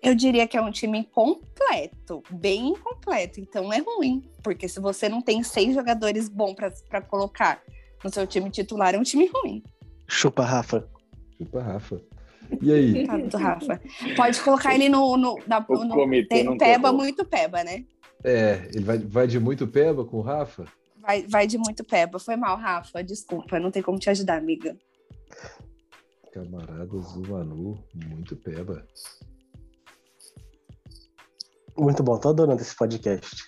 Eu 0.00 0.14
diria 0.14 0.46
que 0.46 0.56
é 0.56 0.62
um 0.62 0.70
time 0.70 0.98
incompleto, 0.98 2.22
bem 2.30 2.68
incompleto. 2.68 3.40
Então 3.40 3.72
é 3.72 3.78
ruim, 3.78 4.22
porque 4.44 4.68
se 4.68 4.78
você 4.80 5.08
não 5.08 5.20
tem 5.20 5.42
seis 5.42 5.74
jogadores 5.74 6.28
bons 6.28 6.54
para 6.88 7.00
colocar 7.02 7.60
no 8.04 8.08
seu 8.10 8.24
time 8.26 8.48
titular, 8.48 8.94
é 8.94 8.98
um 8.98 9.02
time 9.02 9.26
ruim. 9.26 9.62
Chupa, 10.06 10.44
Rafa. 10.44 10.88
Chupa, 11.36 11.60
Rafa. 11.60 12.00
E 12.62 12.72
aí? 12.72 13.06
Tá, 13.06 13.16
do 13.16 13.36
Rafa. 13.36 13.80
Pode 14.16 14.40
colocar 14.40 14.74
ele 14.74 14.88
no. 14.88 15.16
no, 15.16 15.38
na, 15.46 15.64
O 15.68 15.84
no- 15.84 15.94
comitê 15.94 16.28
tem 16.28 16.44
não 16.44 16.56
peba, 16.56 16.88
pegou. 16.88 16.98
muito 16.98 17.24
peba, 17.24 17.62
né? 17.64 17.84
É, 18.24 18.68
ele 18.74 18.84
vai, 18.84 18.98
vai 18.98 19.26
de 19.26 19.38
muito 19.38 19.66
peba 19.66 20.04
com 20.04 20.18
o 20.18 20.22
Rafa? 20.22 20.64
Vai, 21.00 21.22
vai 21.26 21.46
de 21.46 21.56
muito 21.58 21.84
peba. 21.84 22.18
Foi 22.18 22.36
mal, 22.36 22.56
Rafa. 22.56 23.02
Desculpa, 23.02 23.58
não 23.60 23.70
tem 23.70 23.82
como 23.82 23.98
te 23.98 24.10
ajudar, 24.10 24.38
amiga. 24.38 24.76
Camaradas 26.32 27.12
do 27.12 27.28
Manu, 27.28 27.82
muito 27.94 28.36
peba. 28.36 28.86
Muito 31.76 32.02
bom, 32.02 32.18
tô 32.18 32.30
adorando 32.30 32.60
esse 32.60 32.74
podcast. 32.74 33.46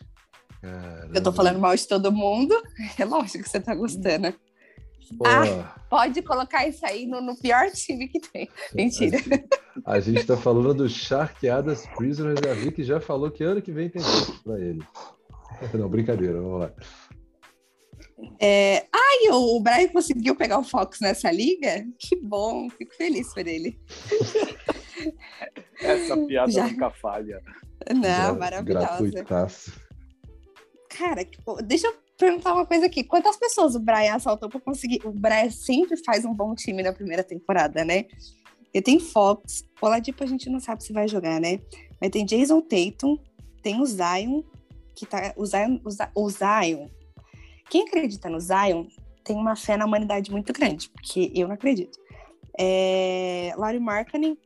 Eu 1.14 1.22
tô 1.22 1.32
falando 1.32 1.58
mal 1.58 1.74
de 1.74 1.86
todo 1.86 2.12
mundo. 2.12 2.54
É 2.98 3.04
lógico 3.04 3.42
que 3.44 3.48
você 3.50 3.60
tá 3.60 3.74
gostando. 3.74 4.32
Ó, 5.18 5.80
Pode 5.88 6.22
colocar 6.22 6.68
isso 6.68 6.86
aí 6.86 7.06
no, 7.06 7.20
no 7.20 7.36
pior 7.36 7.70
time 7.72 8.06
que 8.06 8.20
tem. 8.20 8.48
Mentira. 8.74 9.18
A 9.84 9.98
gente 9.98 10.24
tá 10.24 10.36
falando 10.36 10.72
do 10.72 10.88
Sharkeadas 10.88 11.84
Prisoners. 11.96 12.40
A 12.48 12.54
Vicky 12.54 12.84
já 12.84 13.00
falou 13.00 13.30
que 13.30 13.42
ano 13.42 13.60
que 13.60 13.72
vem 13.72 13.88
tem 13.88 14.00
pra 14.44 14.58
ele. 14.60 14.82
Não, 15.74 15.88
brincadeira, 15.88 16.40
vamos 16.40 16.60
lá. 16.60 16.72
É... 18.38 18.86
Ai, 18.94 19.30
o 19.32 19.60
Brian 19.60 19.88
conseguiu 19.88 20.36
pegar 20.36 20.58
o 20.58 20.64
Fox 20.64 21.00
nessa 21.00 21.30
liga? 21.32 21.84
Que 21.98 22.14
bom, 22.16 22.68
fico 22.70 22.94
feliz 22.94 23.32
por 23.34 23.46
ele. 23.46 23.78
Essa 25.80 26.16
piada 26.16 26.52
Já. 26.52 26.66
nunca 26.68 26.90
falha. 26.90 27.42
Não, 27.92 28.00
Gra- 28.00 28.32
maravilhosa. 28.34 28.86
Gratuitaço. 28.86 29.80
Cara, 30.90 31.26
deixa 31.64 31.86
eu 31.86 31.94
perguntar 32.20 32.52
uma 32.54 32.66
coisa 32.66 32.86
aqui. 32.86 33.02
Quantas 33.02 33.36
pessoas 33.36 33.74
o 33.74 33.80
Brian 33.80 34.14
assaltou 34.14 34.48
pra 34.48 34.60
conseguir? 34.60 35.00
O 35.04 35.10
Brian 35.10 35.50
sempre 35.50 35.96
faz 36.04 36.24
um 36.24 36.34
bom 36.34 36.54
time 36.54 36.82
na 36.82 36.92
primeira 36.92 37.24
temporada, 37.24 37.84
né? 37.84 38.04
Ele 38.72 38.82
tem 38.82 39.00
Fox. 39.00 39.64
O 39.80 39.86
Oladipo 39.86 40.22
a 40.22 40.26
gente 40.26 40.48
não 40.48 40.60
sabe 40.60 40.84
se 40.84 40.92
vai 40.92 41.08
jogar, 41.08 41.40
né? 41.40 41.58
Mas 42.00 42.10
tem 42.10 42.24
Jason 42.24 42.60
Tatum, 42.60 43.18
tem 43.62 43.80
o 43.80 43.86
Zion, 43.86 44.42
que 44.94 45.04
tá. 45.06 45.32
O 45.36 45.44
Zion, 45.44 45.80
o 45.84 45.90
Zi- 45.90 46.10
o 46.14 46.30
Zion. 46.30 46.86
Quem 47.68 47.82
acredita 47.82 48.28
no 48.28 48.38
Zion 48.38 48.86
tem 49.24 49.36
uma 49.36 49.56
fé 49.56 49.76
na 49.76 49.86
humanidade 49.86 50.30
muito 50.30 50.52
grande, 50.52 50.88
porque 50.90 51.32
eu 51.34 51.48
não 51.48 51.54
acredito. 51.54 51.98
É, 52.58 53.52
Laurie 53.56 53.80
Markkinen, 53.80 54.36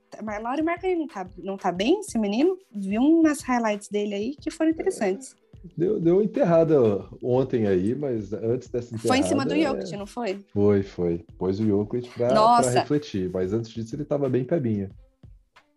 Laurie 0.42 0.62
Markkinen 0.62 0.96
não 0.96 1.06
tá, 1.06 1.28
não 1.38 1.56
tá 1.56 1.72
bem, 1.72 2.00
esse 2.00 2.18
menino? 2.18 2.56
Vi 2.70 2.98
umas 2.98 3.40
highlights 3.40 3.88
dele 3.88 4.14
aí 4.14 4.36
que 4.36 4.50
foram 4.50 4.70
interessantes. 4.70 5.34
Deu, 5.76 5.98
deu 5.98 6.22
enterrada 6.22 7.08
ontem 7.22 7.66
aí, 7.66 7.94
mas 7.94 8.32
antes 8.32 8.68
dessa 8.68 8.94
enterrada... 8.94 9.08
Foi 9.08 9.18
em 9.18 9.22
cima 9.22 9.46
do 9.46 9.54
é, 9.54 9.62
Jokic, 9.62 9.96
não 9.96 10.06
foi? 10.06 10.44
Foi, 10.52 10.82
foi. 10.82 11.24
Pôs 11.38 11.58
o 11.58 11.66
Jokic 11.66 12.10
pra, 12.10 12.26
pra 12.26 12.34
Nossa. 12.34 12.80
refletir, 12.80 13.30
mas 13.30 13.52
antes 13.52 13.70
disso 13.70 13.96
ele 13.96 14.04
tava 14.04 14.28
bem 14.28 14.44
pebinha. 14.44 14.90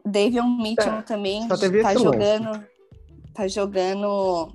Davion 0.06 0.58
Mitchell 0.58 1.02
também 1.04 1.48
só 1.48 1.58
teve 1.58 1.82
tá 1.82 1.92
lance. 1.92 2.04
jogando, 2.04 2.68
tá 3.34 3.48
jogando 3.48 4.54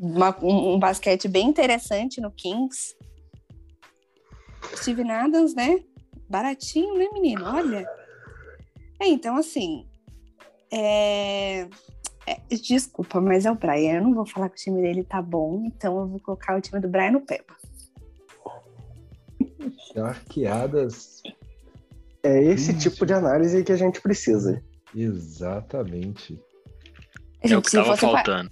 uma- 0.00 0.36
um, 0.42 0.74
um 0.74 0.78
basquete 0.78 1.26
bem 1.26 1.48
interessante 1.48 2.20
no 2.20 2.30
Kings. 2.30 2.94
Steven 4.76 5.10
Adams, 5.10 5.54
né? 5.54 5.80
Baratinho, 6.28 6.96
né, 6.96 7.08
menino? 7.12 7.44
Olha. 7.44 7.88
É, 9.00 9.08
então, 9.08 9.36
assim. 9.36 9.86
É... 10.72 11.68
é, 12.32 12.56
Desculpa, 12.56 13.20
mas 13.20 13.44
é 13.46 13.50
o 13.50 13.54
Brian. 13.54 13.94
Eu 13.96 14.02
não 14.02 14.14
vou 14.14 14.26
falar 14.26 14.48
que 14.48 14.56
o 14.56 14.58
time 14.64 14.80
dele 14.82 15.04
tá 15.04 15.20
bom, 15.22 15.62
então 15.64 15.98
eu 16.00 16.06
vou 16.08 16.20
colocar 16.20 16.56
o 16.56 16.60
time 16.60 16.80
do 16.80 16.88
Brian 16.88 17.12
no 17.12 17.20
Peba. 17.20 17.56
Arqueadas. 19.96 21.22
É 22.22 22.42
esse 22.42 22.72
Ixi. 22.72 22.90
tipo 22.90 23.06
de 23.06 23.12
análise 23.14 23.64
que 23.64 23.72
a 23.72 23.76
gente 23.76 24.00
precisa. 24.00 24.62
Exatamente. 24.94 26.38
É 27.42 27.46
o 27.46 27.48
Gente, 27.48 27.64
que 27.64 27.70
tava 27.72 27.84
fosse 27.96 28.00
pra- 28.00 28.10
faltando. 28.10 28.50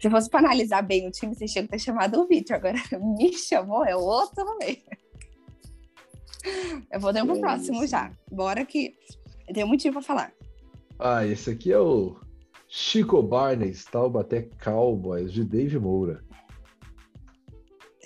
Se 0.00 0.08
fosse 0.08 0.30
pra 0.30 0.38
analisar 0.40 0.80
bem 0.82 1.06
o 1.06 1.10
time, 1.10 1.34
você 1.34 1.44
tinha 1.44 1.62
que 1.64 1.70
ter 1.70 1.78
chamado 1.78 2.18
o 2.20 2.26
Victor. 2.26 2.56
Agora 2.56 2.74
me 3.18 3.32
chamou, 3.34 3.84
é 3.84 3.94
o 3.94 4.00
outro 4.00 4.44
meio. 4.58 4.78
Eu 6.90 6.98
vou 6.98 7.12
dar 7.12 7.24
pro 7.26 7.36
É 7.36 7.40
próximo 7.40 7.86
já. 7.86 8.10
Bora 8.30 8.64
que 8.64 8.94
eu 9.46 9.54
tenho 9.54 9.66
motivo 9.68 9.94
pra 9.94 10.02
falar. 10.02 10.32
Ah, 10.98 11.26
esse 11.26 11.50
aqui 11.50 11.70
é 11.70 11.78
o 11.78 12.16
Chico 12.72 13.20
Barnes, 13.20 13.84
Taubaté 13.84 14.48
Cowboys, 14.62 15.32
de 15.32 15.42
Dave 15.42 15.76
Moura. 15.76 16.22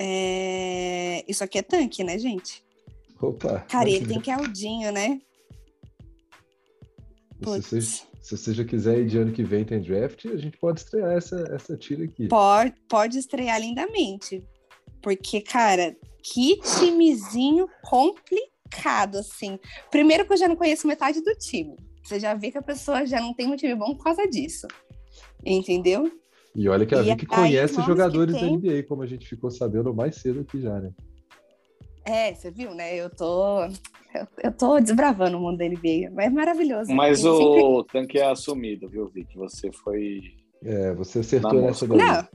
É, 0.01 1.23
Isso 1.29 1.45
aqui 1.45 1.59
é 1.59 1.63
tanque, 1.63 2.03
né, 2.03 2.19
gente? 2.19 2.65
Opa. 3.21 3.67
Ele 3.83 4.07
tem 4.07 4.21
que 4.23 4.31
é 4.31 4.35
Aldinho, 4.35 4.91
né? 4.91 5.21
Se 7.43 7.61
você, 7.61 7.81
se 7.83 8.37
você 8.37 8.55
já 8.55 8.65
quiser 8.65 9.01
ir 9.01 9.07
de 9.07 9.19
ano 9.19 9.33
que 9.33 9.45
vem 9.45 9.67
tem 9.67 9.83
draft, 9.83 10.25
a 10.25 10.37
gente 10.39 10.57
pode 10.57 10.81
estrear 10.81 11.13
essa, 11.13 11.37
essa 11.55 11.77
tira 11.77 12.05
aqui. 12.05 12.29
Pode, 12.29 12.75
pode 12.89 13.19
estrear 13.19 13.61
lindamente. 13.61 14.43
Porque, 15.03 15.43
cara, 15.43 15.95
que 16.23 16.59
timezinho 16.79 17.69
complicado, 17.83 19.19
assim. 19.19 19.59
Primeiro 19.91 20.27
que 20.27 20.33
eu 20.33 20.39
já 20.39 20.49
não 20.49 20.57
conheço 20.57 20.87
metade 20.87 21.21
do 21.21 21.35
time. 21.35 21.77
Você 22.05 22.21
já 22.21 22.35
vê 22.35 22.51
que 22.51 22.59
a 22.59 22.63
pessoa 22.63 23.07
já 23.07 23.21
não 23.21 23.33
tem 23.35 23.47
um 23.51 23.57
time 23.57 23.75
bom 23.75 23.95
por 23.97 24.05
causa 24.05 24.29
disso. 24.29 24.67
Entendeu? 25.45 26.11
E 26.55 26.69
olha 26.69 26.87
que 26.87 26.95
a 26.95 27.03
Vicky 27.03 27.27
aí, 27.31 27.37
conhece 27.51 27.83
jogadores 27.83 28.35
que 28.35 28.41
da 28.41 28.47
tem- 28.47 28.57
NBA, 28.57 28.83
como 28.85 29.03
a 29.03 29.07
gente 29.07 29.27
ficou 29.27 29.51
sabendo 29.51 29.93
mais 29.93 30.17
cedo 30.17 30.41
aqui 30.41 30.61
já, 30.61 30.79
né? 30.81 30.93
É, 32.05 32.35
você 32.35 32.51
viu, 32.51 32.75
né? 32.75 32.95
Eu 32.95 33.09
tô. 33.11 33.65
Eu, 33.65 34.29
eu 34.45 34.53
tô 34.53 34.79
desbravando 34.79 35.39
o 35.39 35.41
mundo 35.41 35.57
da 35.59 35.65
NBA. 35.65 36.11
Mas 36.13 36.27
é 36.27 36.31
maravilhoso. 36.31 36.93
Mas 36.93 37.25
Ele 37.25 37.33
sempre- 37.37 37.63
o 37.63 37.83
tanque 37.85 38.19
é 38.19 38.31
assumido, 38.31 38.89
viu, 38.89 39.09
Vic? 39.09 39.35
Você 39.37 39.73
foi. 39.73 40.21
É, 40.63 40.93
você 40.95 41.21
acertou 41.21 41.61
nessa 41.63 41.87
daí. 41.87 41.99
Não, 41.99 42.29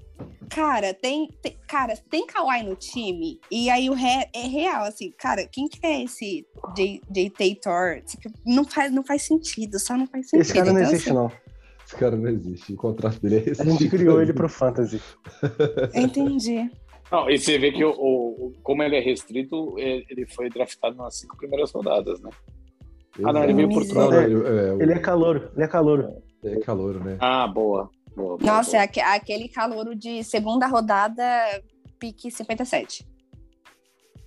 cara, 0.50 0.94
tem, 0.94 1.28
tem- 1.42 1.56
cara, 1.68 1.96
tem 2.10 2.26
Kawhi 2.26 2.64
no 2.64 2.76
time, 2.76 3.40
e 3.52 3.70
aí 3.70 3.90
o 3.90 3.94
ré 3.94 4.30
é 4.34 4.46
real, 4.48 4.84
assim, 4.84 5.12
cara, 5.18 5.48
quem 5.52 5.68
que 5.68 5.86
é 5.86 6.04
esse 6.04 6.46
J, 6.76 7.02
J. 7.12 7.30
Tator? 7.30 8.02
Tipo, 8.06 8.30
Não 8.46 8.66
faz, 8.66 8.92
não 8.92 9.04
faz 9.04 9.22
sentido, 9.24 9.80
só 9.80 9.96
não 9.98 10.08
faz 10.08 10.30
sentido. 10.30 10.42
Esse 10.42 10.54
cara 10.54 10.72
não 10.74 10.80
Então, 10.80 10.92
existe, 10.92 11.10
assim, 11.10 11.18
não. 11.18 11.32
Esse 11.86 11.96
cara 11.96 12.16
não 12.16 12.30
existe. 12.30 12.74
O 12.74 12.76
contrato 12.78 13.20
dele 13.20 13.38
é 13.38 13.50
esse. 13.52 13.62
A 13.62 13.66
gente 13.66 13.88
criou 13.90 14.22
ele 14.22 14.32
pro 14.34 14.48
Fantasy. 14.48 15.02
Entendi. 15.96 16.70
Não, 17.12 17.28
e 17.30 17.40
você 17.40 17.58
vê 17.58 17.72
que 17.72 17.84
o, 17.84 17.90
o- 17.92 18.54
como 18.62 18.84
ele 18.84 18.96
é 18.96 19.00
restrito, 19.00 19.74
ele 19.80 20.06
ele 20.10 20.28
foi 20.28 20.50
draftado 20.50 20.96
nas 20.96 21.18
cinco 21.18 21.36
primeiras 21.38 21.72
rodadas, 21.72 22.20
né? 22.22 22.30
Ah, 23.24 23.34
não, 23.34 23.44
ele 23.44 23.54
veio 23.54 23.70
por 23.70 23.84
Não, 23.86 23.88
trás. 24.10 24.10
não, 24.12 24.22
eu- 24.22 24.48
é, 24.48 24.74
o- 24.76 24.82
Ele 24.82 24.94
é 24.94 25.00
calouro, 25.00 25.50
ele 25.56 25.64
é 25.64 25.68
calouro. 25.68 26.14
é 26.44 26.60
calouro, 26.60 27.04
né? 27.04 27.18
Ah, 27.20 27.48
boa. 27.48 27.90
Boa, 28.20 28.38
boa, 28.38 28.52
Nossa, 28.52 28.72
é 28.72 28.80
boa. 28.80 28.84
aque- 28.86 29.00
aquele 29.02 29.48
calouro 29.50 29.96
de 29.96 30.24
segunda 30.24 30.68
rodada, 30.68 31.24
pique 32.00 32.30
57. 32.32 33.06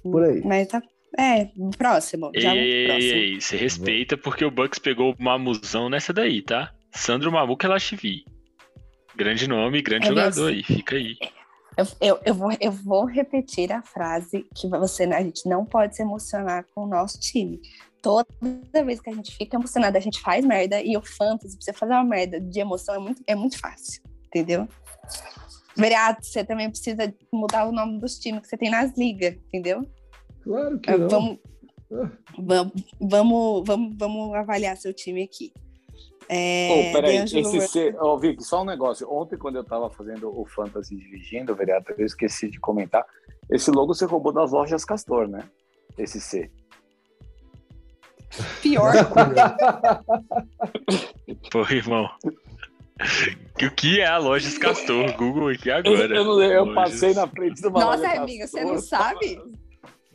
Por 0.03 0.23
aí. 0.25 0.41
Mas 0.45 0.67
tá. 0.69 0.83
É, 1.19 1.51
próximo. 1.77 2.31
Ei, 2.35 2.41
Já 2.41 2.57
ei, 2.57 2.87
próximo. 2.87 3.13
ei, 3.15 3.41
você 3.41 3.57
respeita 3.57 4.17
porque 4.17 4.45
o 4.45 4.51
Bucks 4.51 4.79
pegou 4.79 5.13
o 5.13 5.23
Mamuzão 5.23 5.89
nessa 5.91 6.13
daí, 6.13 6.41
tá? 6.43 6.73
Sandro 6.91 7.31
Mamuka 7.31 7.69
Lashvi. 7.69 8.25
Grande 9.15 9.47
nome, 9.47 9.83
grande 9.83 10.07
É 10.07 10.09
jogador 10.09 10.47
mesmo. 10.47 10.47
aí, 10.47 10.63
fica 10.63 10.97
aí. 10.97 11.17
Eu, 11.77 11.87
eu, 12.01 12.21
eu, 12.25 12.35
vou, 12.35 12.51
eu 12.61 12.71
vou 12.73 13.05
repetir 13.07 13.73
a 13.73 13.83
frase 13.83 14.47
que 14.55 14.69
você, 14.69 15.05
a 15.05 15.23
gente 15.23 15.49
não 15.49 15.65
pode 15.65 15.97
se 15.97 16.03
emocionar 16.03 16.67
com 16.75 16.85
o 16.85 16.87
nosso 16.87 17.19
time. 17.19 17.61
Toda 18.03 18.27
vez 18.85 19.01
que 19.01 19.09
a 19.09 19.15
gente 19.15 19.35
fica 19.37 19.57
emocionado, 19.57 19.97
a 19.97 20.01
gente 20.01 20.21
faz 20.21 20.45
merda. 20.45 20.83
E 20.83 20.97
o 20.97 21.03
fantasy, 21.03 21.57
pra 21.57 21.65
você 21.65 21.73
fazer 21.73 21.93
uma 21.93 22.05
merda 22.05 22.41
de 22.41 22.61
emoção, 22.61 22.95
é 22.95 22.99
muito, 22.99 23.23
é 23.27 23.35
muito 23.35 23.59
fácil. 23.59 24.03
Entendeu? 24.27 24.69
Veriato, 25.77 26.27
você 26.27 26.45
também 26.45 26.69
precisa 26.69 27.15
mudar 27.33 27.65
o 27.67 27.73
nome 27.73 27.99
dos 27.99 28.19
times 28.19 28.43
que 28.43 28.49
você 28.49 28.57
tem 28.59 28.71
nas 28.71 28.97
ligas, 28.97 29.35
entendeu? 29.47 29.87
Claro 30.43 30.79
que 30.79 30.91
É, 30.91 30.99
não. 30.99 31.09
vamos, 31.09 31.39
Ah. 31.93 32.11
vamos, 32.99 33.63
vamos, 33.67 33.97
vamos 33.97 34.35
avaliar 34.35 34.77
seu 34.77 34.93
time 34.93 35.23
aqui. 35.23 35.53
É, 36.35 36.69
Pô, 36.69 36.93
peraí, 36.95 37.17
esse 37.19 37.61
C... 37.61 37.95
Ó, 37.99 38.17
Vic, 38.17 38.43
só 38.43 38.63
um 38.63 38.65
negócio. 38.65 39.07
Ontem, 39.13 39.37
quando 39.37 39.57
eu 39.57 39.65
tava 39.65 39.91
fazendo 39.91 40.31
o 40.35 40.47
Fantasy 40.47 40.97
dirigindo, 40.97 41.55
vereador, 41.55 41.95
eu 41.99 42.07
esqueci 42.07 42.49
de 42.49 42.59
comentar. 42.59 43.05
Esse 43.51 43.71
logo 43.71 43.93
você 43.93 44.07
roubou 44.07 44.33
das 44.33 44.51
lojas 44.51 44.83
Castor, 44.83 45.29
né? 45.29 45.45
Esse 45.99 46.23
C. 46.23 46.51
Pior. 48.63 48.95
Pô, 51.53 51.61
irmão. 51.71 52.09
O 53.63 53.71
que 53.75 54.01
é 54.01 54.07
a 54.07 54.17
Lojas 54.17 54.57
Castor? 54.57 55.15
Google 55.19 55.49
aqui 55.49 55.69
Eu, 55.69 55.77
agora. 55.77 56.17
eu, 56.17 56.43
eu 56.43 56.65
Lojas. 56.65 56.75
passei 56.75 57.13
na 57.13 57.27
frente 57.27 57.61
de 57.61 57.67
uma 57.67 57.79
Nossa, 57.79 58.09
amiga, 58.09 58.47
você 58.47 58.65
não 58.65 58.79
sabe? 58.79 59.39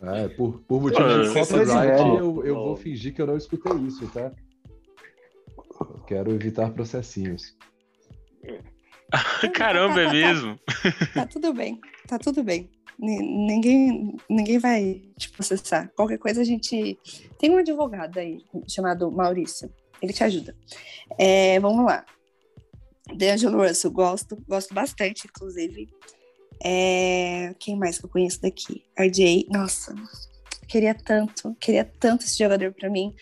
É, 0.02 0.30
por, 0.30 0.64
por 0.68 0.82
motivo 0.82 1.24
de 1.24 1.34
copyright, 1.34 2.00
eu, 2.00 2.44
eu 2.44 2.56
vou 2.56 2.76
fingir 2.76 3.14
que 3.14 3.22
eu 3.22 3.28
não 3.28 3.38
escutei 3.38 3.72
isso, 3.86 4.08
tá? 4.08 4.32
Quero 6.08 6.34
evitar 6.34 6.72
processinhos. 6.72 7.56
Caramba, 9.54 10.02
é 10.02 10.12
mesmo? 10.12 10.60
Tá 11.14 11.26
tudo 11.26 11.54
bem, 11.54 11.80
tá 12.08 12.18
tudo 12.20 12.44
bem. 12.44 12.70
Ni- 13.00 13.20
Ninguém, 13.48 14.16
ninguém 14.30 14.58
vai 14.58 15.02
te 15.18 15.30
processar. 15.30 15.90
Qualquer 15.96 16.18
coisa 16.18 16.42
a 16.42 16.44
gente. 16.44 16.98
Tem 17.40 17.50
um 17.52 17.58
advogado 17.58 18.18
aí 18.18 18.44
chamado 18.68 19.12
Maurício. 19.12 19.72
Ele 20.02 20.14
te 20.14 20.24
ajuda. 20.24 20.56
É, 21.18 21.60
vamos 21.60 21.86
lá. 21.86 22.06
D'Angelo 23.16 23.66
Russell, 23.66 23.92
gosto, 23.92 24.36
gosto 24.48 24.74
bastante, 24.74 25.28
inclusive. 25.28 25.88
É, 26.64 27.54
quem 27.60 27.76
mais 27.78 27.98
que 28.00 28.06
eu 28.06 28.10
conheço 28.10 28.42
daqui? 28.42 28.84
RJ. 29.00 29.48
Nossa, 29.52 29.94
queria 30.68 30.94
tanto, 30.96 31.56
queria 31.60 31.86
tanto 31.86 32.26
esse 32.26 32.38
jogador 32.38 32.74
pra 32.74 32.90
mim. 32.90 33.14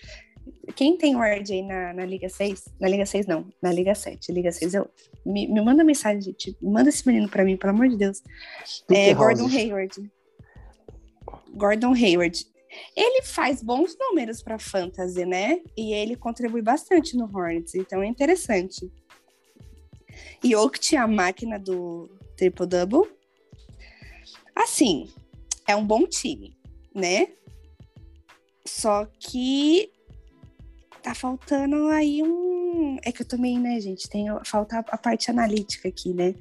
Quem 0.73 0.97
tem 0.97 1.15
o 1.15 1.21
RJ 1.21 1.61
na, 1.63 1.93
na 1.93 2.05
Liga 2.05 2.29
6? 2.29 2.65
Na 2.79 2.87
Liga 2.87 3.05
6 3.05 3.27
não, 3.27 3.47
na 3.61 3.71
Liga 3.71 3.93
7. 3.93 4.31
Liga 4.31 4.51
6 4.51 4.73
eu. 4.73 4.89
Me, 5.25 5.47
me 5.47 5.61
manda 5.61 5.83
mensagem, 5.83 6.21
gente. 6.21 6.55
Manda 6.61 6.89
esse 6.89 7.05
menino 7.07 7.29
pra 7.29 7.43
mim, 7.43 7.57
pelo 7.57 7.73
amor 7.73 7.87
de 7.87 7.97
Deus. 7.97 8.23
É, 8.89 9.13
Gordon. 9.13 9.47
Hayward. 9.47 10.11
Gordon 11.53 11.93
Hayward. 11.93 12.45
Ele 12.95 13.21
faz 13.21 13.61
bons 13.61 13.95
números 13.97 14.41
para 14.41 14.59
fantasy, 14.59 15.25
né? 15.25 15.61
E 15.77 15.93
ele 15.93 16.15
contribui 16.15 16.61
bastante 16.61 17.15
no 17.15 17.25
Hornets, 17.25 17.75
então 17.75 18.01
é 18.01 18.07
interessante. 18.07 18.91
E 20.43 20.55
Okt, 20.55 20.95
a 20.95 21.07
máquina 21.07 21.57
do 21.57 22.09
triple 22.35 22.65
double. 22.65 23.09
Assim, 24.55 25.09
é 25.67 25.75
um 25.75 25.85
bom 25.85 26.05
time, 26.05 26.57
né? 26.93 27.29
Só 28.65 29.05
que 29.19 29.91
tá 31.05 31.13
faltando 31.13 31.87
aí 31.89 32.23
um. 32.23 32.97
É 33.03 33.11
que 33.11 33.21
eu 33.21 33.27
também, 33.27 33.59
né, 33.59 33.79
gente? 33.79 34.09
Tem 34.09 34.25
falta 34.43 34.79
a 34.79 34.97
parte 34.97 35.29
analítica 35.29 35.87
aqui, 35.87 36.13
né? 36.13 36.33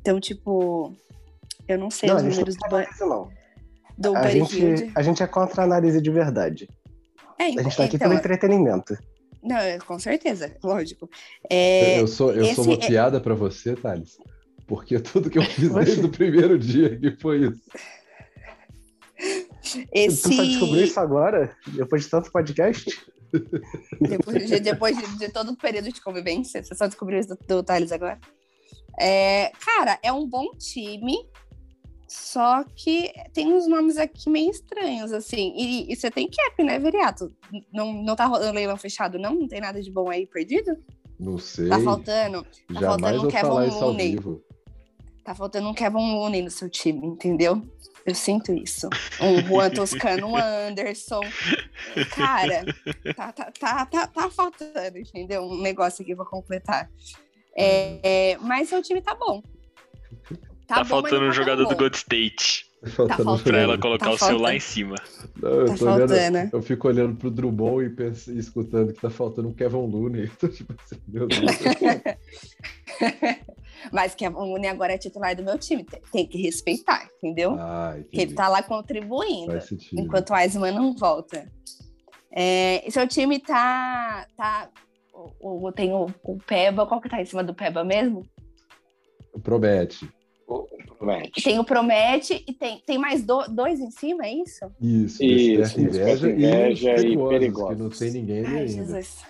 Então, 0.00 0.18
tipo, 0.18 0.94
eu 1.68 1.78
não 1.78 1.90
sei 1.90 2.08
Não, 2.08 2.16
os 2.16 2.22
a 2.22 2.24
gente 2.24 2.34
números 2.36 2.56
não 2.62 2.68
do, 2.68 2.76
análise, 2.76 3.00
não. 3.00 3.28
do 3.98 4.16
A 4.16 4.30
gente, 4.30 4.92
a 4.94 5.02
gente 5.02 5.22
é 5.22 5.26
contra 5.26 5.60
a 5.62 5.64
análise 5.64 6.00
de 6.00 6.10
verdade. 6.10 6.68
É, 7.38 7.44
A 7.44 7.62
gente 7.62 7.76
tá 7.76 7.84
aqui 7.84 7.96
então, 7.96 8.08
pelo 8.08 8.18
entretenimento. 8.18 8.96
Não, 9.42 9.58
é, 9.58 9.78
com 9.78 9.98
certeza, 9.98 10.56
lógico. 10.64 11.10
É, 11.50 12.00
eu 12.00 12.06
sou, 12.06 12.32
eu 12.32 12.46
sou 12.54 12.64
uma 12.64 12.74
é- 12.74 12.86
piada 12.86 13.20
pra 13.20 13.34
você, 13.34 13.76
Thales. 13.76 14.16
Porque 14.66 14.98
tudo 14.98 15.28
que 15.28 15.38
eu 15.38 15.42
fiz 15.42 15.70
desde 15.72 16.06
o 16.06 16.08
primeiro 16.08 16.58
dia 16.58 16.98
que 16.98 17.10
foi 17.20 17.48
isso. 17.48 17.60
esse, 19.92 20.22
Tu 20.28 20.34
só 20.34 20.42
descobriu 20.42 20.84
isso 20.84 20.98
agora? 20.98 21.54
Depois 21.66 22.04
de 22.04 22.08
tanto 22.10 22.32
podcast? 22.32 22.90
Depois, 24.00 24.46
de, 24.46 24.60
depois 24.60 24.96
de, 24.96 25.18
de 25.18 25.28
todo 25.30 25.52
o 25.52 25.56
período 25.56 25.92
de 25.92 26.00
convivência, 26.00 26.62
você 26.62 26.74
só 26.74 26.86
descobriu 26.86 27.20
isso 27.20 27.28
do, 27.28 27.38
do 27.46 27.62
Thales 27.62 27.92
agora? 27.92 28.20
É, 28.98 29.52
cara, 29.64 29.98
é 30.02 30.12
um 30.12 30.26
bom 30.26 30.50
time, 30.56 31.16
só 32.08 32.64
que 32.64 33.12
tem 33.32 33.52
uns 33.52 33.66
nomes 33.66 33.96
aqui 33.96 34.30
meio 34.30 34.50
estranhos, 34.50 35.12
assim. 35.12 35.52
E, 35.56 35.92
e 35.92 35.96
você 35.96 36.10
tem 36.10 36.28
cap, 36.28 36.62
né, 36.62 36.78
Viriato? 36.78 37.32
Não, 37.72 37.92
não 37.92 38.16
tá 38.16 38.26
rolando 38.26 38.54
leilão 38.54 38.76
fechado, 38.76 39.18
não? 39.18 39.34
Não 39.34 39.48
tem 39.48 39.60
nada 39.60 39.82
de 39.82 39.90
bom 39.90 40.08
aí 40.08 40.26
perdido? 40.26 40.76
Não 41.18 41.38
sei. 41.38 41.68
Tá 41.68 41.80
faltando? 41.80 42.42
tá 42.42 42.80
Jamais 42.80 43.16
faltando 43.16 43.26
um 43.26 43.30
Kevin 43.30 43.80
Looney. 43.80 44.18
Tá 45.24 45.34
faltando 45.34 45.68
um 45.68 45.74
Kevin 45.74 46.14
Looney 46.14 46.42
no 46.42 46.50
seu 46.50 46.70
time, 46.70 47.06
entendeu? 47.06 47.62
Eu 48.06 48.14
sinto 48.14 48.52
isso. 48.54 48.88
Um 49.20 49.40
Juan 49.46 49.70
Toscano, 49.70 50.28
um 50.28 50.36
Anderson. 50.36 51.20
Cara, 52.14 52.64
tá, 53.16 53.32
tá, 53.32 53.52
tá, 53.58 53.86
tá, 53.86 54.06
tá 54.06 54.30
faltando, 54.30 54.98
entendeu? 54.98 55.42
Um 55.42 55.60
negócio 55.60 56.02
aqui 56.02 56.14
pra 56.14 56.24
completar. 56.24 56.88
É, 57.56 58.32
é, 58.32 58.38
mas 58.38 58.68
seu 58.68 58.82
time 58.82 59.00
tá 59.02 59.14
bom. 59.14 59.42
Tá, 60.66 60.76
bom, 60.76 60.80
mas 60.80 60.88
faltando 60.88 61.24
um 61.24 61.28
tá 61.28 61.32
jogador 61.34 61.64
bom. 61.64 61.70
do 61.70 61.76
Gold 61.76 61.96
State 61.96 62.66
Faltando 62.88 63.24
faltando. 63.24 63.42
pra 63.50 63.58
ela 63.58 63.78
colocar 63.78 64.04
Tá 64.06 64.10
o 64.12 64.18
seu 64.18 64.38
lá 64.38 64.50
faltando. 64.50 64.56
em 64.56 64.60
cima. 64.60 64.96
Não, 65.40 65.50
eu, 65.50 65.66
Tá 65.66 65.74
tô 65.76 65.84
olhando- 65.86 66.08
faltando. 66.08 66.50
eu 66.52 66.62
fico 66.62 66.88
olhando 66.88 67.16
pro 67.16 67.30
Drummond 67.30 67.86
e, 67.86 67.90
penso, 67.90 68.32
e 68.32 68.38
escutando 68.38 68.92
que 68.92 69.00
tá 69.00 69.10
faltando 69.10 69.48
um 69.48 69.52
Kevin 69.52 69.86
Looney. 69.86 70.28
Tô 70.38 70.48
tipo 70.48 70.74
assim, 70.78 71.00
meu 71.08 71.26
Deus. 71.26 71.40
Mas 73.92 74.14
que 74.14 74.26
o 74.26 74.30
Muni 74.46 74.66
agora 74.66 74.92
é 74.94 74.98
titular 74.98 75.34
do 75.36 75.42
meu 75.44 75.58
time. 75.58 75.84
Tem, 75.84 76.00
tem 76.12 76.26
que 76.26 76.38
respeitar, 76.42 77.08
entendeu? 77.18 77.56
Ah, 77.58 77.94
Porque 77.96 78.20
ele 78.20 78.34
tá 78.34 78.48
lá 78.48 78.62
contribuindo. 78.62 79.52
Enquanto 79.92 80.30
o 80.30 80.36
Eisman 80.36 80.72
não 80.72 80.94
volta. 80.94 81.46
É, 82.32 82.86
e 82.86 82.90
seu 82.90 83.06
time 83.08 83.38
tá. 83.38 84.26
tá 84.36 84.70
o, 85.40 85.66
o- 85.68 85.72
tem 85.72 85.92
o, 85.92 86.06
o 86.22 86.36
Peba, 86.38 86.86
qual 86.86 87.00
que 87.00 87.08
tá 87.08 87.20
em 87.20 87.24
cima 87.24 87.42
do 87.42 87.54
Peba 87.54 87.82
mesmo? 87.82 88.22
Promete. 89.42 90.08
O- 90.46 90.66
Promete. 90.98 91.42
Tem 91.42 91.58
o 91.58 91.64
Promete 91.64 92.44
e 92.46 92.52
tem, 92.52 92.82
tem 92.86 92.98
mais 92.98 93.24
do- 93.24 93.46
dois 93.48 93.80
em 93.80 93.90
cima, 93.90 94.24
é 94.26 94.34
isso? 94.34 94.64
Isso, 94.80 95.22
Isso, 95.24 95.80
Inveja, 95.80 96.30
Inveja 96.30 96.96
e, 97.06 97.12
e 97.14 97.16
Perigosos. 97.28 97.68
que 97.76 97.82
não 97.82 97.88
tem 97.90 98.10
ninguém 98.12 98.46
Ai, 98.46 98.56
ainda. 98.58 98.68
Jesus. 98.68 99.22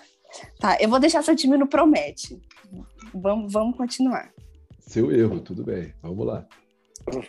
Tá, 0.59 0.77
eu 0.79 0.89
vou 0.89 0.99
deixar 0.99 1.23
seu 1.23 1.35
time 1.35 1.57
no 1.57 1.67
Promete. 1.67 2.37
Vamos, 3.13 3.51
vamos 3.51 3.75
continuar. 3.77 4.31
Seu 4.87 5.11
erro, 5.11 5.39
tudo 5.41 5.63
bem. 5.63 5.93
Vamos 6.01 6.25
lá. 6.25 6.45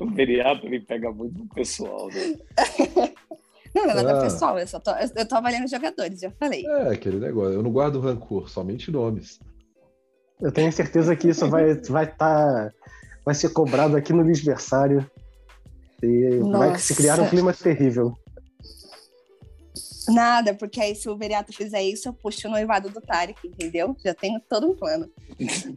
O 0.00 0.06
Veriato 0.14 0.64
ele 0.66 0.80
pega 0.80 1.10
muito 1.10 1.36
no 1.38 1.48
pessoal, 1.48 2.08
né? 2.08 2.38
Não, 3.74 3.82
não 3.84 3.90
é 3.90 3.94
nada 3.94 4.20
Ah. 4.20 4.22
pessoal, 4.22 4.58
eu 4.58 4.66
só 4.66 4.80
tô, 4.80 4.90
eu 4.92 5.28
tô 5.28 5.34
avaliando 5.34 5.68
jogadores, 5.68 6.20
já 6.20 6.30
falei. 6.30 6.64
É, 6.64 6.88
aquele 6.92 7.18
negócio. 7.18 7.52
Eu 7.52 7.62
não 7.62 7.70
guardo 7.70 8.00
rancor, 8.00 8.48
somente 8.48 8.90
nomes. 8.90 9.38
Eu 10.40 10.50
tenho 10.50 10.72
certeza 10.72 11.14
que 11.14 11.28
isso 11.28 11.46
vai 11.50 11.74
vai 11.74 12.06
tá, 12.06 12.72
vai 13.22 13.34
ser 13.34 13.50
cobrado 13.50 13.94
aqui 13.96 14.14
no 14.14 14.22
Lisversário. 14.22 15.04
E 16.02 16.38
vai 16.50 16.78
se 16.78 16.94
criar 16.94 17.14
um 17.14 17.18
Nossa. 17.18 17.30
clima 17.30 17.52
terrível. 17.52 18.16
Nada, 20.08 20.54
porque 20.54 20.80
aí 20.80 20.94
se 20.94 21.08
o 21.08 21.16
Veriato 21.16 21.52
fizer 21.52 21.82
isso, 21.82 22.08
eu 22.08 22.12
puxo 22.12 22.48
o 22.48 22.50
noivado 22.50 22.90
do 22.90 23.00
Tarek, 23.00 23.46
entendeu? 23.46 23.96
Já 24.04 24.14
tenho 24.14 24.40
todo 24.48 24.70
um 24.70 24.76
plano. 24.76 25.10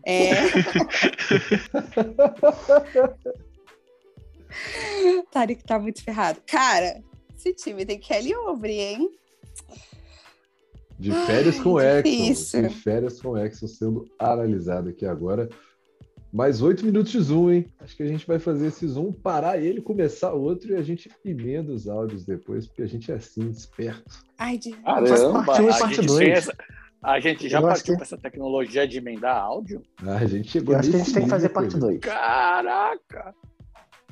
É... 0.06 0.32
Tarek 5.32 5.64
tá 5.64 5.80
muito 5.80 6.04
ferrado. 6.04 6.42
Cara, 6.46 7.02
esse 7.36 7.54
time 7.54 7.86
tem 7.86 8.00
Kelly 8.00 8.36
Oubre, 8.36 8.74
hein? 8.74 9.10
De 11.00 11.12
férias 11.26 11.60
com 11.60 11.78
Ai, 11.78 12.00
Exxon. 12.00 12.12
difícil. 12.12 12.68
De 12.68 12.76
férias 12.76 13.22
com 13.22 13.38
Exxon 13.38 13.68
sendo 13.68 14.12
analisado 14.20 14.90
aqui 14.90 15.06
agora. 15.06 15.48
Mais 16.32 16.62
oito 16.62 16.86
minutos 16.86 17.12
de 17.12 17.20
zoom, 17.22 17.50
hein? 17.52 17.66
Acho 17.80 17.96
que 17.96 18.04
a 18.04 18.08
gente 18.08 18.26
vai 18.28 18.38
fazer 18.38 18.68
esse 18.68 18.88
zoom, 18.88 19.12
parar 19.12 19.58
ele, 19.58 19.82
começar 19.82 20.32
outro 20.32 20.72
e 20.72 20.76
a 20.76 20.82
gente 20.84 21.10
emenda 21.26 21.72
os 21.72 21.88
áudios 21.88 22.24
depois, 22.24 22.68
porque 22.68 22.84
a 22.84 22.88
gente 22.88 23.12
é 23.12 23.16
assim, 23.16 23.50
esperto. 23.50 24.24
Ai, 24.38 24.58
de... 24.58 24.72
Caramba, 24.74 25.44
parte 25.44 25.62
um 25.62 25.66
e 25.66 25.70
a 25.70 25.78
parte 25.78 26.00
a 27.02 27.20
gente 27.20 27.50
já 27.50 27.60
Eu 27.60 27.64
partiu 27.64 27.94
que- 27.94 27.98
para 27.98 28.04
essa 28.04 28.18
tecnologia 28.18 28.88
de 28.88 28.98
emendar 28.98 29.38
áudio? 29.38 29.82
Ah, 30.06 30.18
a 30.18 30.26
gente 30.28 30.52
chegou 30.52 30.76
Eu 30.76 30.80
acho 30.82 30.90
que 30.92 30.96
a 30.96 31.00
gente 31.00 31.14
tem 31.14 31.24
que 31.24 31.30
fazer 31.30 31.50
parte 31.50 31.72
coisa. 31.72 31.88
2. 31.88 32.00
Caraca! 32.02 33.34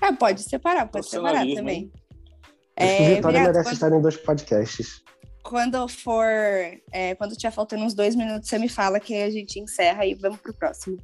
Ah, 0.01 0.13
pode 0.13 0.41
separar, 0.41 0.87
pode 0.87 1.09
separar 1.09 1.45
também. 1.53 1.91
Acho 2.79 2.97
que 2.97 3.03
o 3.03 3.05
É, 3.05 3.15
Vitória 3.15 3.39
merece 3.41 3.63
quando, 3.63 3.73
estar 3.73 3.91
em 3.91 4.01
dois 4.01 4.17
podcasts. 4.17 5.03
quando 5.43 5.87
for, 5.87 6.25
é, 6.91 7.13
quando 7.15 7.35
tiver 7.35 7.51
faltando 7.51 7.83
uns 7.83 7.93
dois 7.93 8.15
minutos, 8.15 8.47
você 8.49 8.57
me 8.57 8.69
fala 8.69 8.99
que 8.99 9.13
a 9.21 9.29
gente 9.29 9.59
encerra 9.59 10.05
e 10.05 10.13
vamos 10.15 10.39
pro 10.39 10.53
próximo. 10.53 10.97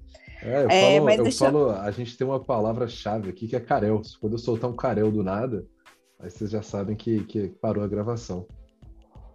É, 0.44 0.64
eu, 0.64 0.70
É, 0.70 0.98
falo, 0.98 1.10
eu 1.10 1.24
deixa 1.24 1.46
falo, 1.46 1.70
a 1.72 1.90
gente 1.92 2.18
tem 2.18 2.28
uma 2.28 2.44
palavra-chave 2.44 3.30
aqui 3.30 3.48
que 3.48 3.56
é 3.56 3.60
carel. 3.60 4.02
Quando 4.20 4.34
eu 4.34 4.38
soltar 4.40 4.70
um 4.70 4.76
carel 4.76 5.10
do 5.10 5.24
nada, 5.24 5.66
aí 6.20 6.30
vocês 6.30 6.50
já 6.52 6.62
sabem 6.62 6.96
que, 6.96 7.24
que 7.24 7.48
parou 7.62 7.84
a 7.84 7.88
gravação. 7.88 8.46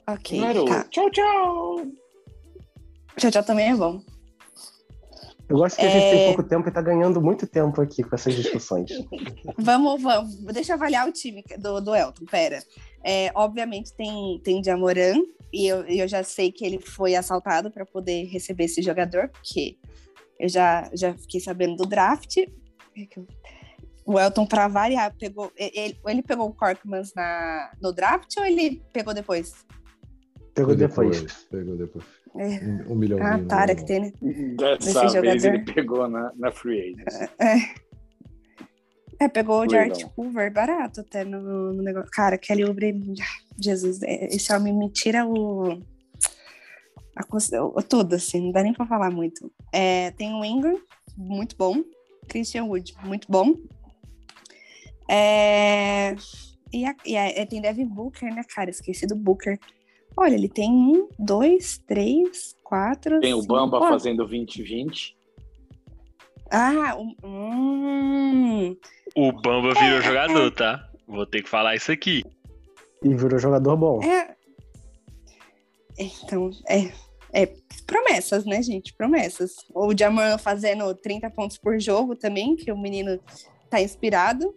Ok, 0.06 0.40
tá. 0.66 0.84
Tchau, 0.84 1.10
tchau! 1.10 1.76
Tchau, 3.16 3.30
tchau 3.30 3.42
também 3.42 3.70
é 3.70 3.74
bom. 3.76 4.00
Eu 5.48 5.56
gosto 5.56 5.76
que 5.76 5.86
a 5.86 5.88
gente 5.88 6.04
É. 6.04 6.10
tem 6.10 6.26
pouco 6.34 6.46
tempo 6.46 6.68
e 6.68 6.72
tá 6.72 6.82
ganhando 6.82 7.22
muito 7.22 7.46
tempo 7.46 7.80
aqui 7.80 8.02
com 8.02 8.14
essas 8.14 8.34
discussões. 8.34 8.90
Vamos, 9.56 10.02
vamos. 10.02 10.36
Deixa 10.52 10.72
eu 10.72 10.76
avaliar 10.76 11.08
o 11.08 11.12
time 11.12 11.42
do, 11.58 11.80
do 11.80 11.94
Elton, 11.94 12.26
pera. 12.26 12.58
É, 13.02 13.30
obviamente 13.34 13.94
tem, 13.94 14.38
tem 14.44 14.62
Jamoran, 14.62 15.22
e 15.50 15.66
eu, 15.66 15.82
eu 15.84 16.06
já 16.06 16.22
sei 16.22 16.52
que 16.52 16.66
ele 16.66 16.78
foi 16.78 17.14
assaltado 17.14 17.70
para 17.70 17.86
poder 17.86 18.24
receber 18.26 18.64
esse 18.64 18.82
jogador, 18.82 19.30
porque 19.30 19.78
eu 20.38 20.48
já, 20.48 20.88
já 20.94 21.14
fiquei 21.14 21.40
sabendo 21.40 21.76
do 21.76 21.86
draft. 21.86 22.36
O 24.04 24.18
Elton, 24.18 24.46
para 24.46 24.68
variar, 24.68 25.14
pegou. 25.18 25.52
Ele, 25.56 25.98
ele 26.06 26.22
pegou 26.22 26.48
o 26.48 26.54
Corkmans 26.54 27.12
na, 27.14 27.70
no 27.80 27.92
draft 27.92 28.36
ou 28.38 28.44
ele 28.44 28.82
pegou 28.92 29.12
depois? 29.12 29.66
Pegou 30.54 30.74
depois. 30.74 31.20
Pegou 31.50 31.76
depois. 31.76 32.04
É. 32.36 32.46
Um, 32.64 32.92
um 32.92 32.94
milhãozinho. 32.94 33.28
Ah, 33.32 33.36
no- 33.36 33.46
Tara, 33.48 33.74
que 33.74 33.84
tem, 33.86 34.00
né? 34.00 34.12
Dessa 34.56 35.00
vez 35.00 35.12
jogador- 35.42 35.54
ele 35.54 35.72
pegou 35.72 36.08
na, 36.08 36.32
na 36.36 36.50
Free 36.52 36.94
Agents. 36.94 37.30
É, 39.20 39.28
pegou 39.28 39.64
o. 39.64 39.68
George 39.70 40.06
Hoover 40.16 40.52
barato 40.52 41.00
até 41.00 41.24
no, 41.24 41.72
no 41.72 41.82
negócio. 41.82 42.10
Cara, 42.12 42.38
Kelly 42.38 42.64
Oubre, 42.64 42.94
Jesus, 43.60 44.00
é, 44.02 44.26
esse 44.34 44.52
homem 44.52 44.72
me 44.72 44.90
tira 44.92 45.26
o, 45.26 45.80
a 47.22 47.62
o- 47.64 47.82
tudo, 47.82 48.14
assim, 48.14 48.40
não 48.40 48.52
dá 48.52 48.62
nem 48.62 48.72
pra 48.72 48.86
falar 48.86 49.10
muito. 49.10 49.50
É, 49.72 50.10
tem 50.12 50.32
o 50.34 50.44
Ingram, 50.44 50.78
muito 51.16 51.56
bom. 51.56 51.82
Christian 52.28 52.64
Wood, 52.64 52.94
muito 53.04 53.26
bom. 53.30 53.54
É, 55.10 56.14
e 56.72 56.84
a- 56.84 56.94
e 57.04 57.16
a- 57.16 57.46
tem 57.46 57.60
Devin 57.60 57.86
Booker, 57.86 58.34
né, 58.34 58.42
cara? 58.54 58.70
Esqueci 58.70 59.06
do 59.06 59.16
Booker. 59.16 59.58
Olha, 60.16 60.34
ele 60.34 60.48
tem 60.48 60.70
um, 60.70 61.08
dois, 61.18 61.78
três, 61.86 62.54
quatro. 62.62 63.20
Tem 63.20 63.32
o 63.34 63.40
cinco, 63.40 63.54
Bamba 63.54 63.78
ó. 63.78 63.88
fazendo 63.88 64.26
20-20. 64.26 65.16
Ah, 66.50 66.96
um, 66.96 67.14
hum, 67.26 68.76
O 69.14 69.32
Bamba 69.32 69.74
virou 69.74 70.00
jogador, 70.02 70.50
tá? 70.50 70.88
Vou 71.06 71.26
ter 71.26 71.42
que 71.42 71.48
falar 71.48 71.74
isso 71.76 71.90
aqui. 71.92 72.22
E 73.02 73.14
virou 73.14 73.38
jogador 73.38 73.76
bom. 73.76 74.02
É. 74.02 74.34
Então, 75.98 76.50
é, 76.68 76.92
é 77.32 77.46
promessas, 77.86 78.44
né, 78.44 78.62
gente? 78.62 78.94
Promessas. 78.94 79.56
O 79.74 79.96
Jamoran 79.96 80.38
fazendo 80.38 80.94
30 80.94 81.30
pontos 81.30 81.58
por 81.58 81.78
jogo 81.78 82.16
também, 82.16 82.56
que 82.56 82.70
o 82.72 82.78
menino 82.78 83.18
tá 83.70 83.80
inspirado. 83.80 84.54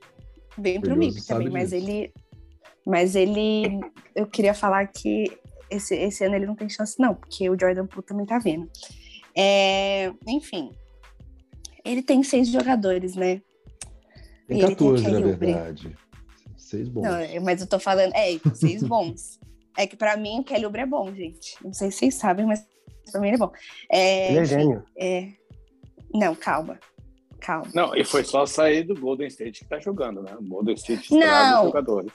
Bem 0.58 0.82
pro 0.82 0.96
MIP 0.96 1.26
também, 1.26 1.50
mas 1.50 1.70
disso. 1.70 1.76
ele. 1.76 2.14
Mas 2.86 3.16
ele. 3.16 3.80
Eu 4.16 4.28
queria 4.28 4.54
falar 4.54 4.88
que 4.88 5.32
esse, 5.70 5.96
esse 5.96 6.24
ano 6.26 6.36
ele 6.36 6.46
não 6.46 6.56
tem 6.56 6.70
chance, 6.70 7.00
não, 7.00 7.16
porque 7.16 7.50
o 7.50 7.58
Jordan 7.60 7.88
Poole 7.88 8.06
também 8.06 8.26
tá 8.26 8.38
vindo. 8.40 8.70
É, 9.36 10.12
enfim. 10.28 10.72
Ele 11.86 12.04
tem 12.04 12.22
seis 12.24 12.50
jogadores, 12.50 13.16
né? 13.16 13.42
Tem 14.48 14.60
Ele 14.60 14.68
tem 14.68 14.76
14, 14.76 15.12
na 15.12 15.20
verdade. 15.20 15.96
Seis 16.58 16.90
bons. 16.90 17.04
Não, 17.04 17.42
mas 17.44 17.62
eu 17.62 17.68
tô 17.68 17.80
falando, 17.80 18.14
é, 18.14 18.40
seis 18.54 18.84
bons. 18.84 19.40
É 19.78 19.88
que 19.88 19.96
pra 19.96 20.18
mim 20.18 20.40
o 20.40 20.44
Kelly 20.44 20.66
Oubre 20.66 20.82
é 20.82 20.86
bom, 20.86 21.14
gente. 21.14 21.56
Não 21.64 21.74
sei 21.74 21.90
se 21.92 21.98
vocês 22.00 22.16
sabem, 22.16 22.46
mas 22.46 22.66
pra 23.12 23.22
mim 23.22 23.28
ele 23.28 23.36
é 23.36 23.40
bom. 23.40 23.52
É, 23.92 24.30
Ele 24.32 24.40
é 24.40 24.46
gênio. 24.46 24.84
é- 24.98 25.30
Não, 26.14 26.36
calma. 26.36 26.80
Calma. 27.40 27.68
Não, 27.74 27.96
e 27.96 28.04
foi 28.06 28.24
só 28.24 28.46
sair 28.46 28.84
do 28.84 28.94
Golden 29.00 29.28
State 29.28 29.62
que 29.64 29.70
tá 29.70 29.80
jogando, 29.80 30.22
né? 30.22 30.36
O 30.38 30.44
Golden 30.44 30.76
State 30.76 31.14
Não. 31.16 31.66
jogadores. 31.66 32.12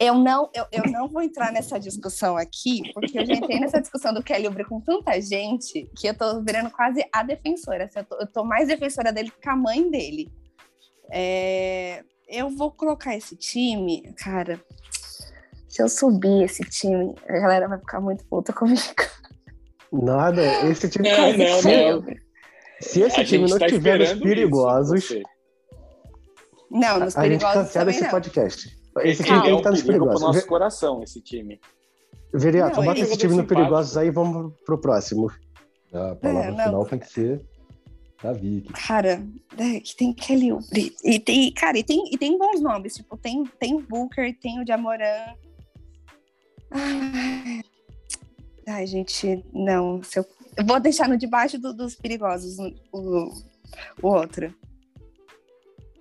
Eu 0.00 0.14
não, 0.14 0.48
eu, 0.54 0.64
eu 0.72 0.90
não 0.90 1.08
vou 1.08 1.22
entrar 1.22 1.52
nessa 1.52 1.78
discussão 1.78 2.36
aqui, 2.36 2.82
porque 2.94 3.18
eu 3.18 3.26
já 3.26 3.34
entrei 3.34 3.58
nessa 3.60 3.80
discussão 3.80 4.14
do 4.14 4.22
Kelly 4.22 4.46
Oubre 4.46 4.64
com 4.64 4.80
tanta 4.80 5.20
gente 5.20 5.90
que 5.96 6.08
eu 6.08 6.16
tô 6.16 6.40
virando 6.42 6.70
quase 6.70 7.04
a 7.12 7.22
defensora. 7.22 7.84
assim, 7.84 7.98
eu, 7.98 8.04
tô, 8.04 8.16
eu 8.16 8.26
tô 8.26 8.44
mais 8.44 8.68
defensora 8.68 9.12
dele 9.12 9.30
que 9.40 9.48
a 9.48 9.56
mãe 9.56 9.90
dele. 9.90 10.28
É, 11.10 12.04
eu 12.28 12.48
vou 12.50 12.70
colocar 12.70 13.16
esse 13.16 13.36
time, 13.36 14.12
cara. 14.16 14.60
Se 15.78 15.82
eu 15.84 15.88
subir 15.88 16.42
esse 16.42 16.64
time, 16.64 17.14
a 17.28 17.32
galera 17.34 17.68
vai 17.68 17.78
ficar 17.78 18.00
muito 18.00 18.24
puta 18.24 18.52
comigo. 18.52 18.80
Nada, 19.92 20.42
esse 20.68 20.88
time. 20.88 21.08
Não, 21.08 21.32
não, 21.38 21.62
se, 21.62 21.90
não. 21.92 22.02
se 22.80 23.00
esse 23.02 23.20
A 23.20 23.24
time 23.24 23.46
gente 23.46 23.50
não 23.52 23.58
tá 23.60 23.66
tiver 23.68 24.00
os 24.00 24.12
perigosos, 24.14 25.04
isso. 25.04 25.22
Não, 26.68 26.98
nos 26.98 27.16
a 27.16 27.20
gente 27.22 27.38
perigosos 27.38 27.54
cancela 27.54 27.84
também 27.84 27.94
esse 27.94 28.02
não. 28.02 28.10
podcast. 28.10 28.66
Esse 28.66 29.08
Esse 29.08 29.22
time 29.22 29.28
Calma. 29.40 29.42
tem 29.44 29.50
é 29.50 29.54
que 29.54 29.60
estar 29.60 29.70
nos 29.70 29.82
perigosos. 29.82 30.20
nosso 30.20 30.46
coração, 30.48 31.00
esse 31.04 31.20
time. 31.22 31.60
Veriato, 32.34 32.78
Não, 32.78 32.84
bota 32.84 32.98
esse 33.00 33.16
time 33.16 33.36
no 33.36 33.46
perigosos 33.46 33.96
aí 33.96 34.08
e 34.08 34.10
vamos 34.10 34.52
pro 34.66 34.80
próximo. 34.80 35.30
A 35.92 36.16
palavra 36.16 36.42
É, 36.42 36.50
não. 36.50 36.64
final 36.64 36.86
tem 36.86 36.98
que 36.98 37.08
ser. 37.08 37.46
da 38.20 38.32
Vicky. 38.32 38.72
Cara, 38.72 39.22
é, 39.56 39.78
que 39.78 39.94
tem 39.94 40.12
Kelly 40.12 40.50
Oubre. 40.50 40.92
E 41.04 41.20
tem, 41.20 41.52
cara, 41.52 41.78
e 41.78 41.84
tem, 41.84 42.12
e 42.12 42.18
tem 42.18 42.36
bons 42.36 42.60
nomes. 42.60 42.96
Tipo, 42.96 43.16
tem, 43.16 43.44
tem 43.60 43.76
o 43.76 43.80
Booker, 43.80 44.36
tem 44.40 44.60
o 44.60 44.66
Jamoran. 44.66 45.36
Ai, 46.70 47.62
ai, 48.66 48.86
gente, 48.86 49.44
não. 49.52 50.02
Se 50.02 50.18
eu, 50.18 50.26
eu 50.56 50.64
vou 50.64 50.78
deixar 50.80 51.08
no 51.08 51.16
debaixo 51.16 51.58
do- 51.58 51.74
dos 51.74 51.94
perigosos 51.94 52.58
o, 52.92 53.32
o, 54.02 54.08
outro. 54.08 54.54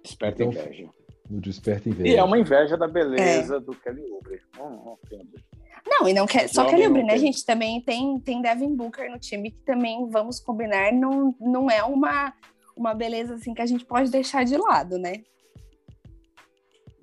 Esperta 0.04 0.44
Então, 0.44 0.62
inveja. 0.62 0.90
No 1.30 1.42
Desperta 1.42 1.90
Inveja. 1.90 2.08
E 2.08 2.16
é 2.16 2.24
uma 2.24 2.40
inveja 2.40 2.78
da 2.78 2.88
beleza 2.88 3.60
do 3.60 3.76
Kelly 3.76 4.02
Oubre. 4.12 4.42
Não, 4.58 4.70
não. 4.70 4.98
Não, 5.86 6.08
e 6.08 6.14
não 6.14 6.26
quer, 6.26 6.48
só 6.48 6.66
Kelly 6.66 6.88
Oubre, 6.88 7.04
né, 7.04 7.10
tem. 7.16 7.20
gente? 7.20 7.46
Também 7.46 7.82
tem, 7.82 8.18
tem 8.22 8.42
Devin 8.42 8.74
Booker 8.76 9.10
no 9.12 9.20
time, 9.20 9.52
que 9.52 9.58
também, 9.66 10.10
vamos 10.10 10.40
combinar, 10.40 10.94
não, 10.94 11.36
não 11.40 11.70
é 11.70 11.84
uma, 11.84 12.34
uma 12.78 12.94
beleza 12.94 13.36
assim 13.36 13.54
que 13.54 13.62
a 13.62 13.66
gente 13.66 13.84
pode 13.86 14.10
deixar 14.10 14.46
de 14.46 14.56
lado, 14.56 14.98
né? 14.98 15.22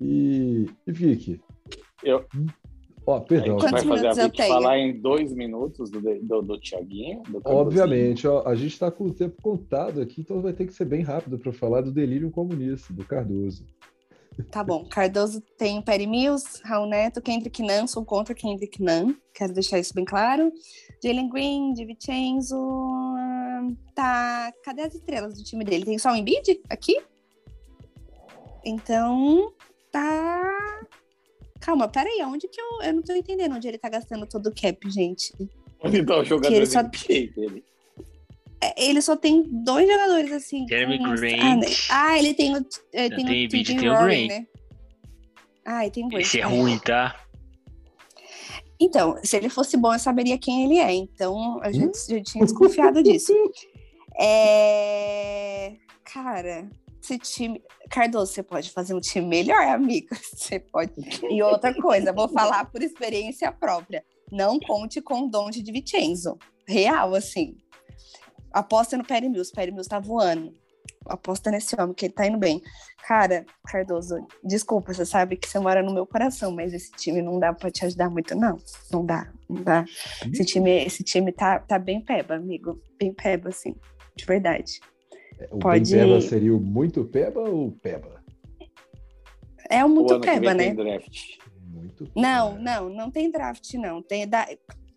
E, 0.01 0.65
e 0.87 0.91
Vicky? 0.91 1.39
Eu- 2.03 2.25
Ó, 3.07 3.17
A 3.17 3.21
perdão. 3.21 3.59
gente 3.59 3.69
Quantos 3.69 3.83
vai 3.83 3.97
fazer 3.99 4.21
a 4.21 4.29
tenho? 4.29 4.47
falar 4.49 4.79
em 4.79 4.99
dois 4.99 5.31
minutos 5.33 5.91
do, 5.91 6.01
do, 6.01 6.41
do 6.41 6.59
Cardozinho. 6.59 7.21
Obviamente, 7.45 8.27
ó, 8.27 8.43
a 8.47 8.55
gente 8.55 8.73
está 8.73 8.89
com 8.89 9.05
o 9.05 9.13
tempo 9.13 9.39
contado 9.41 10.01
aqui, 10.01 10.21
então 10.21 10.41
vai 10.41 10.53
ter 10.53 10.65
que 10.65 10.73
ser 10.73 10.85
bem 10.85 11.01
rápido 11.03 11.37
para 11.37 11.53
falar 11.53 11.81
do 11.81 11.91
delírio 11.91 12.31
comunista, 12.31 12.91
do 12.93 13.05
Cardoso. 13.05 13.63
Tá 14.51 14.63
bom. 14.63 14.83
Cardoso 14.85 15.39
tem 15.57 15.81
Perry 15.81 16.07
Mills, 16.07 16.61
Raul 16.63 16.87
Neto, 16.87 17.21
Kendrick 17.21 17.61
Nunn, 17.61 17.87
sou 17.87 18.03
contra 18.03 18.35
Kendrick 18.35 18.81
Nunn, 18.83 19.13
quero 19.33 19.53
deixar 19.53 19.79
isso 19.79 19.93
bem 19.93 20.03
claro. 20.03 20.51
Jalen 21.01 21.29
Green, 21.29 21.73
DiVincenzo, 21.73 22.57
tá... 23.93 24.51
Cadê 24.63 24.81
as 24.81 24.95
estrelas 24.95 25.37
do 25.37 25.43
time 25.43 25.63
dele? 25.63 25.85
Tem 25.85 25.97
só 25.97 26.11
o 26.11 26.15
Embiid 26.15 26.59
aqui? 26.69 27.01
Então, 28.65 29.53
tá... 29.91 30.74
Calma, 31.59 31.87
peraí, 31.87 32.21
onde 32.23 32.47
que 32.47 32.59
eu... 32.59 32.81
Eu 32.83 32.93
não 32.93 33.01
tô 33.01 33.13
entendendo 33.13 33.55
onde 33.55 33.67
ele 33.67 33.77
tá 33.77 33.89
gastando 33.89 34.25
todo 34.27 34.47
o 34.47 34.53
cap, 34.53 34.77
gente. 34.89 35.33
Onde 35.83 36.05
tá 36.05 36.19
o 36.19 36.23
jogador 36.25 36.49
Que 36.49 36.55
ele 36.55 36.65
só- 36.65 36.81
NBA 36.81 37.31
dele? 37.35 37.63
É, 38.61 38.85
Ele 38.89 39.01
só 39.01 39.15
tem 39.15 39.43
dois 39.63 39.87
jogadores 39.87 40.31
assim. 40.31 40.65
Jeremy 40.67 40.97
com- 40.99 41.13
Grant. 41.15 41.39
Ah, 41.41 41.55
né? 41.55 41.67
Ah, 41.89 42.17
ele 42.19 42.33
tem 42.33 42.53
o, 42.55 42.65
ele 42.93 43.09
Não 43.09 43.15
tem 43.17 43.25
tem 43.25 43.25
o 43.25 43.29
Embiid, 43.45 43.49
TJ 43.65 43.79
tem 43.79 43.89
o 43.89 43.97
Grant. 43.97 44.27
né? 44.29 44.47
Ah, 45.65 45.85
e 45.85 45.91
tem 45.91 46.05
o 46.05 46.09
Grant. 46.09 46.21
Esse 46.21 46.37
é 46.39 46.41
é. 46.41 46.45
ruim, 46.45 46.79
tá? 46.79 47.19
Então, 48.79 49.17
se 49.23 49.35
ele 49.37 49.49
fosse 49.49 49.77
bom, 49.77 49.93
eu 49.93 49.99
saberia 49.99 50.37
quem 50.37 50.65
ele 50.65 50.77
é. 50.79 50.93
Então, 50.93 51.35
Hum? 51.35 51.59
a 51.61 51.71
gente 51.71 51.97
já 52.07 52.21
tinha 52.23 52.43
desconfiado 52.43 53.01
disso. 53.03 53.33
É... 54.17 55.73
Cara, 56.05 56.69
esse 57.05 57.19
time. 57.19 57.61
Cardoso, 57.89 58.33
você 58.33 58.43
pode 58.43 58.71
fazer 58.71 58.93
um 58.93 58.99
time 58.99 59.27
melhor, 59.27 59.61
amigo. 59.67 60.07
Você 60.35 60.59
pode. 60.59 60.91
E 61.29 61.41
outra 61.43 61.73
coisa, 61.79 62.11
vou 62.11 62.27
falar 62.27 62.65
por 62.65 62.81
experiência 62.81 63.51
própria. 63.51 64.03
Não 64.31 64.59
conte 64.59 65.01
com 65.01 65.25
o 65.25 65.29
Donde 65.29 65.61
de 65.61 65.71
Vincenzo. 65.71 66.37
Real, 66.67 67.13
assim. 67.13 67.55
Aposta 68.51 68.97
no 68.97 69.05
Perry 69.05 69.29
Mills. 69.29 69.51
Perry 69.53 69.71
Mills 69.71 69.87
tá 69.87 69.99
voando. 69.99 70.53
Aposta 71.05 71.51
nesse 71.51 71.79
homem, 71.79 71.93
que 71.93 72.05
ele 72.05 72.13
tá 72.13 72.25
indo 72.25 72.37
bem. 72.37 72.61
Cara, 73.07 73.45
Cardoso, 73.67 74.25
desculpa, 74.43 74.91
você 74.93 75.05
sabe 75.05 75.37
que 75.37 75.47
você 75.47 75.59
mora 75.59 75.83
no 75.83 75.93
meu 75.93 76.07
coração, 76.07 76.51
mas 76.51 76.73
esse 76.73 76.91
time 76.91 77.21
não 77.21 77.39
dá 77.39 77.53
pra 77.53 77.69
te 77.69 77.85
ajudar 77.85 78.09
muito, 78.09 78.33
não. 78.35 78.57
Não 78.91 79.05
dá, 79.05 79.31
não 79.47 79.61
dá. 79.61 79.85
Esse 80.31 80.43
time, 80.43 80.83
esse 80.83 81.03
time 81.03 81.31
tá, 81.31 81.59
tá 81.59 81.77
bem 81.77 82.01
peba, 82.03 82.35
amigo. 82.35 82.81
Bem 82.97 83.13
peba, 83.13 83.49
assim. 83.49 83.75
De 84.15 84.25
verdade. 84.25 84.79
O 85.51 85.59
Pode- 85.59 85.91
Bem 85.91 86.01
Peba 86.07 86.21
seria 86.21 86.55
o 86.55 86.59
muito 86.59 87.03
Peba 87.05 87.41
ou 87.41 87.71
Peba? 87.71 88.23
É 89.69 89.83
o 89.83 89.87
O 89.87 89.89
muito 89.89 90.19
vem 90.19 90.21
peba, 90.21 90.53
né? 90.53 90.63
tem 90.65 90.75
draft. 90.75 91.37
Muito 91.67 92.11
Não, 92.15 92.51
Peba. 92.53 92.63
não, 92.63 92.89
não 92.89 93.11
tem 93.11 93.31
draft, 93.31 93.73
não. 93.75 94.01
Tem, 94.01 94.27
dá, 94.27 94.47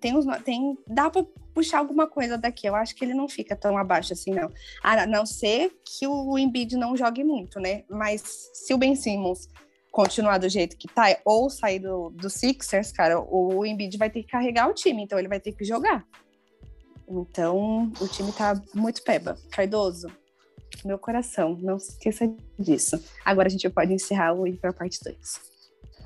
tem, 0.00 0.14
tem, 0.44 0.78
dá 0.86 1.10
pra 1.10 1.24
puxar 1.54 1.78
alguma 1.78 2.06
coisa 2.06 2.36
daqui. 2.38 2.66
Eu 2.68 2.74
acho 2.74 2.94
que 2.94 3.04
ele 3.04 3.14
não 3.14 3.28
fica 3.28 3.56
tão 3.56 3.76
abaixo 3.78 4.12
assim, 4.12 4.30
não. 4.30 4.50
A 4.82 5.06
não 5.06 5.24
ser 5.26 5.72
que 5.84 6.06
o 6.06 6.38
Embiid 6.38 6.76
não 6.76 6.96
jogue 6.96 7.24
muito, 7.24 7.58
né? 7.58 7.84
Mas 7.88 8.22
se 8.52 8.72
o 8.74 8.78
Ben 8.78 8.94
Simmons 8.94 9.48
continuar 9.90 10.38
do 10.38 10.48
jeito 10.48 10.76
que 10.76 10.86
tá, 10.86 11.16
ou 11.24 11.48
sair 11.50 11.78
do, 11.80 12.10
do 12.10 12.28
Sixers, 12.30 12.92
cara, 12.92 13.18
o 13.20 13.64
Embiid 13.66 13.96
vai 13.96 14.10
ter 14.10 14.22
que 14.22 14.28
carregar 14.28 14.68
o 14.68 14.74
time, 14.74 15.02
então 15.02 15.18
ele 15.18 15.28
vai 15.28 15.40
ter 15.40 15.52
que 15.52 15.64
jogar. 15.64 16.06
Então, 17.08 17.90
o 18.00 18.06
time 18.06 18.30
tá 18.32 18.60
muito 18.74 19.02
peba. 19.02 19.36
Cardoso, 19.50 20.08
meu 20.84 20.98
coração, 20.98 21.56
não 21.60 21.78
se 21.78 21.92
esqueça 21.92 22.32
disso. 22.58 23.02
Agora 23.24 23.48
a 23.48 23.50
gente 23.50 23.68
pode 23.70 23.92
encerrar 23.92 24.34
o 24.34 24.46
ir 24.46 24.56
pra 24.56 24.72
parte 24.72 24.98
2. 25.04 25.48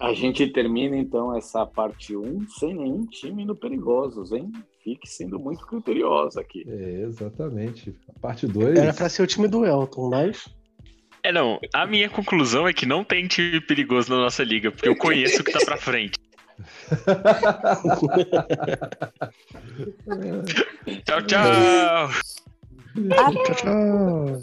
A 0.01 0.13
gente 0.15 0.47
termina 0.49 0.97
então 0.97 1.37
essa 1.37 1.65
parte 1.65 2.17
1 2.17 2.49
sem 2.59 2.75
nenhum 2.75 3.07
time 3.07 3.45
no 3.45 3.55
Perigosos, 3.55 4.33
hein? 4.33 4.51
Fique 4.83 5.09
sendo 5.09 5.39
muito 5.39 5.65
criterioso 5.65 6.41
aqui. 6.41 6.65
É, 6.67 7.03
exatamente. 7.03 7.95
A 8.09 8.19
parte 8.19 8.49
2. 8.49 8.79
Era 8.79 8.93
pra 8.93 9.09
ser 9.09 9.23
o 9.23 9.27
time 9.27 9.47
do 9.47 9.65
Elton, 9.65 10.11
mas. 10.11 10.49
É, 11.23 11.31
não. 11.31 11.61
A 11.73 11.87
minha 11.87 12.11
conclusão 12.11 12.67
é 12.67 12.73
que 12.73 12.85
não 12.85 13.05
tem 13.05 13.29
time 13.29 13.61
perigoso 13.61 14.11
na 14.11 14.17
nossa 14.17 14.43
liga, 14.43 14.73
porque 14.73 14.89
eu 14.89 14.97
conheço 14.97 15.41
o 15.41 15.45
que 15.45 15.53
tá 15.53 15.61
pra 15.65 15.77
frente. 15.77 16.19
Tchau, 21.05 21.23
tchau! 21.23 22.11
Ah, 23.11 23.33
Tchau, 23.33 23.55
tchau. 23.55 24.43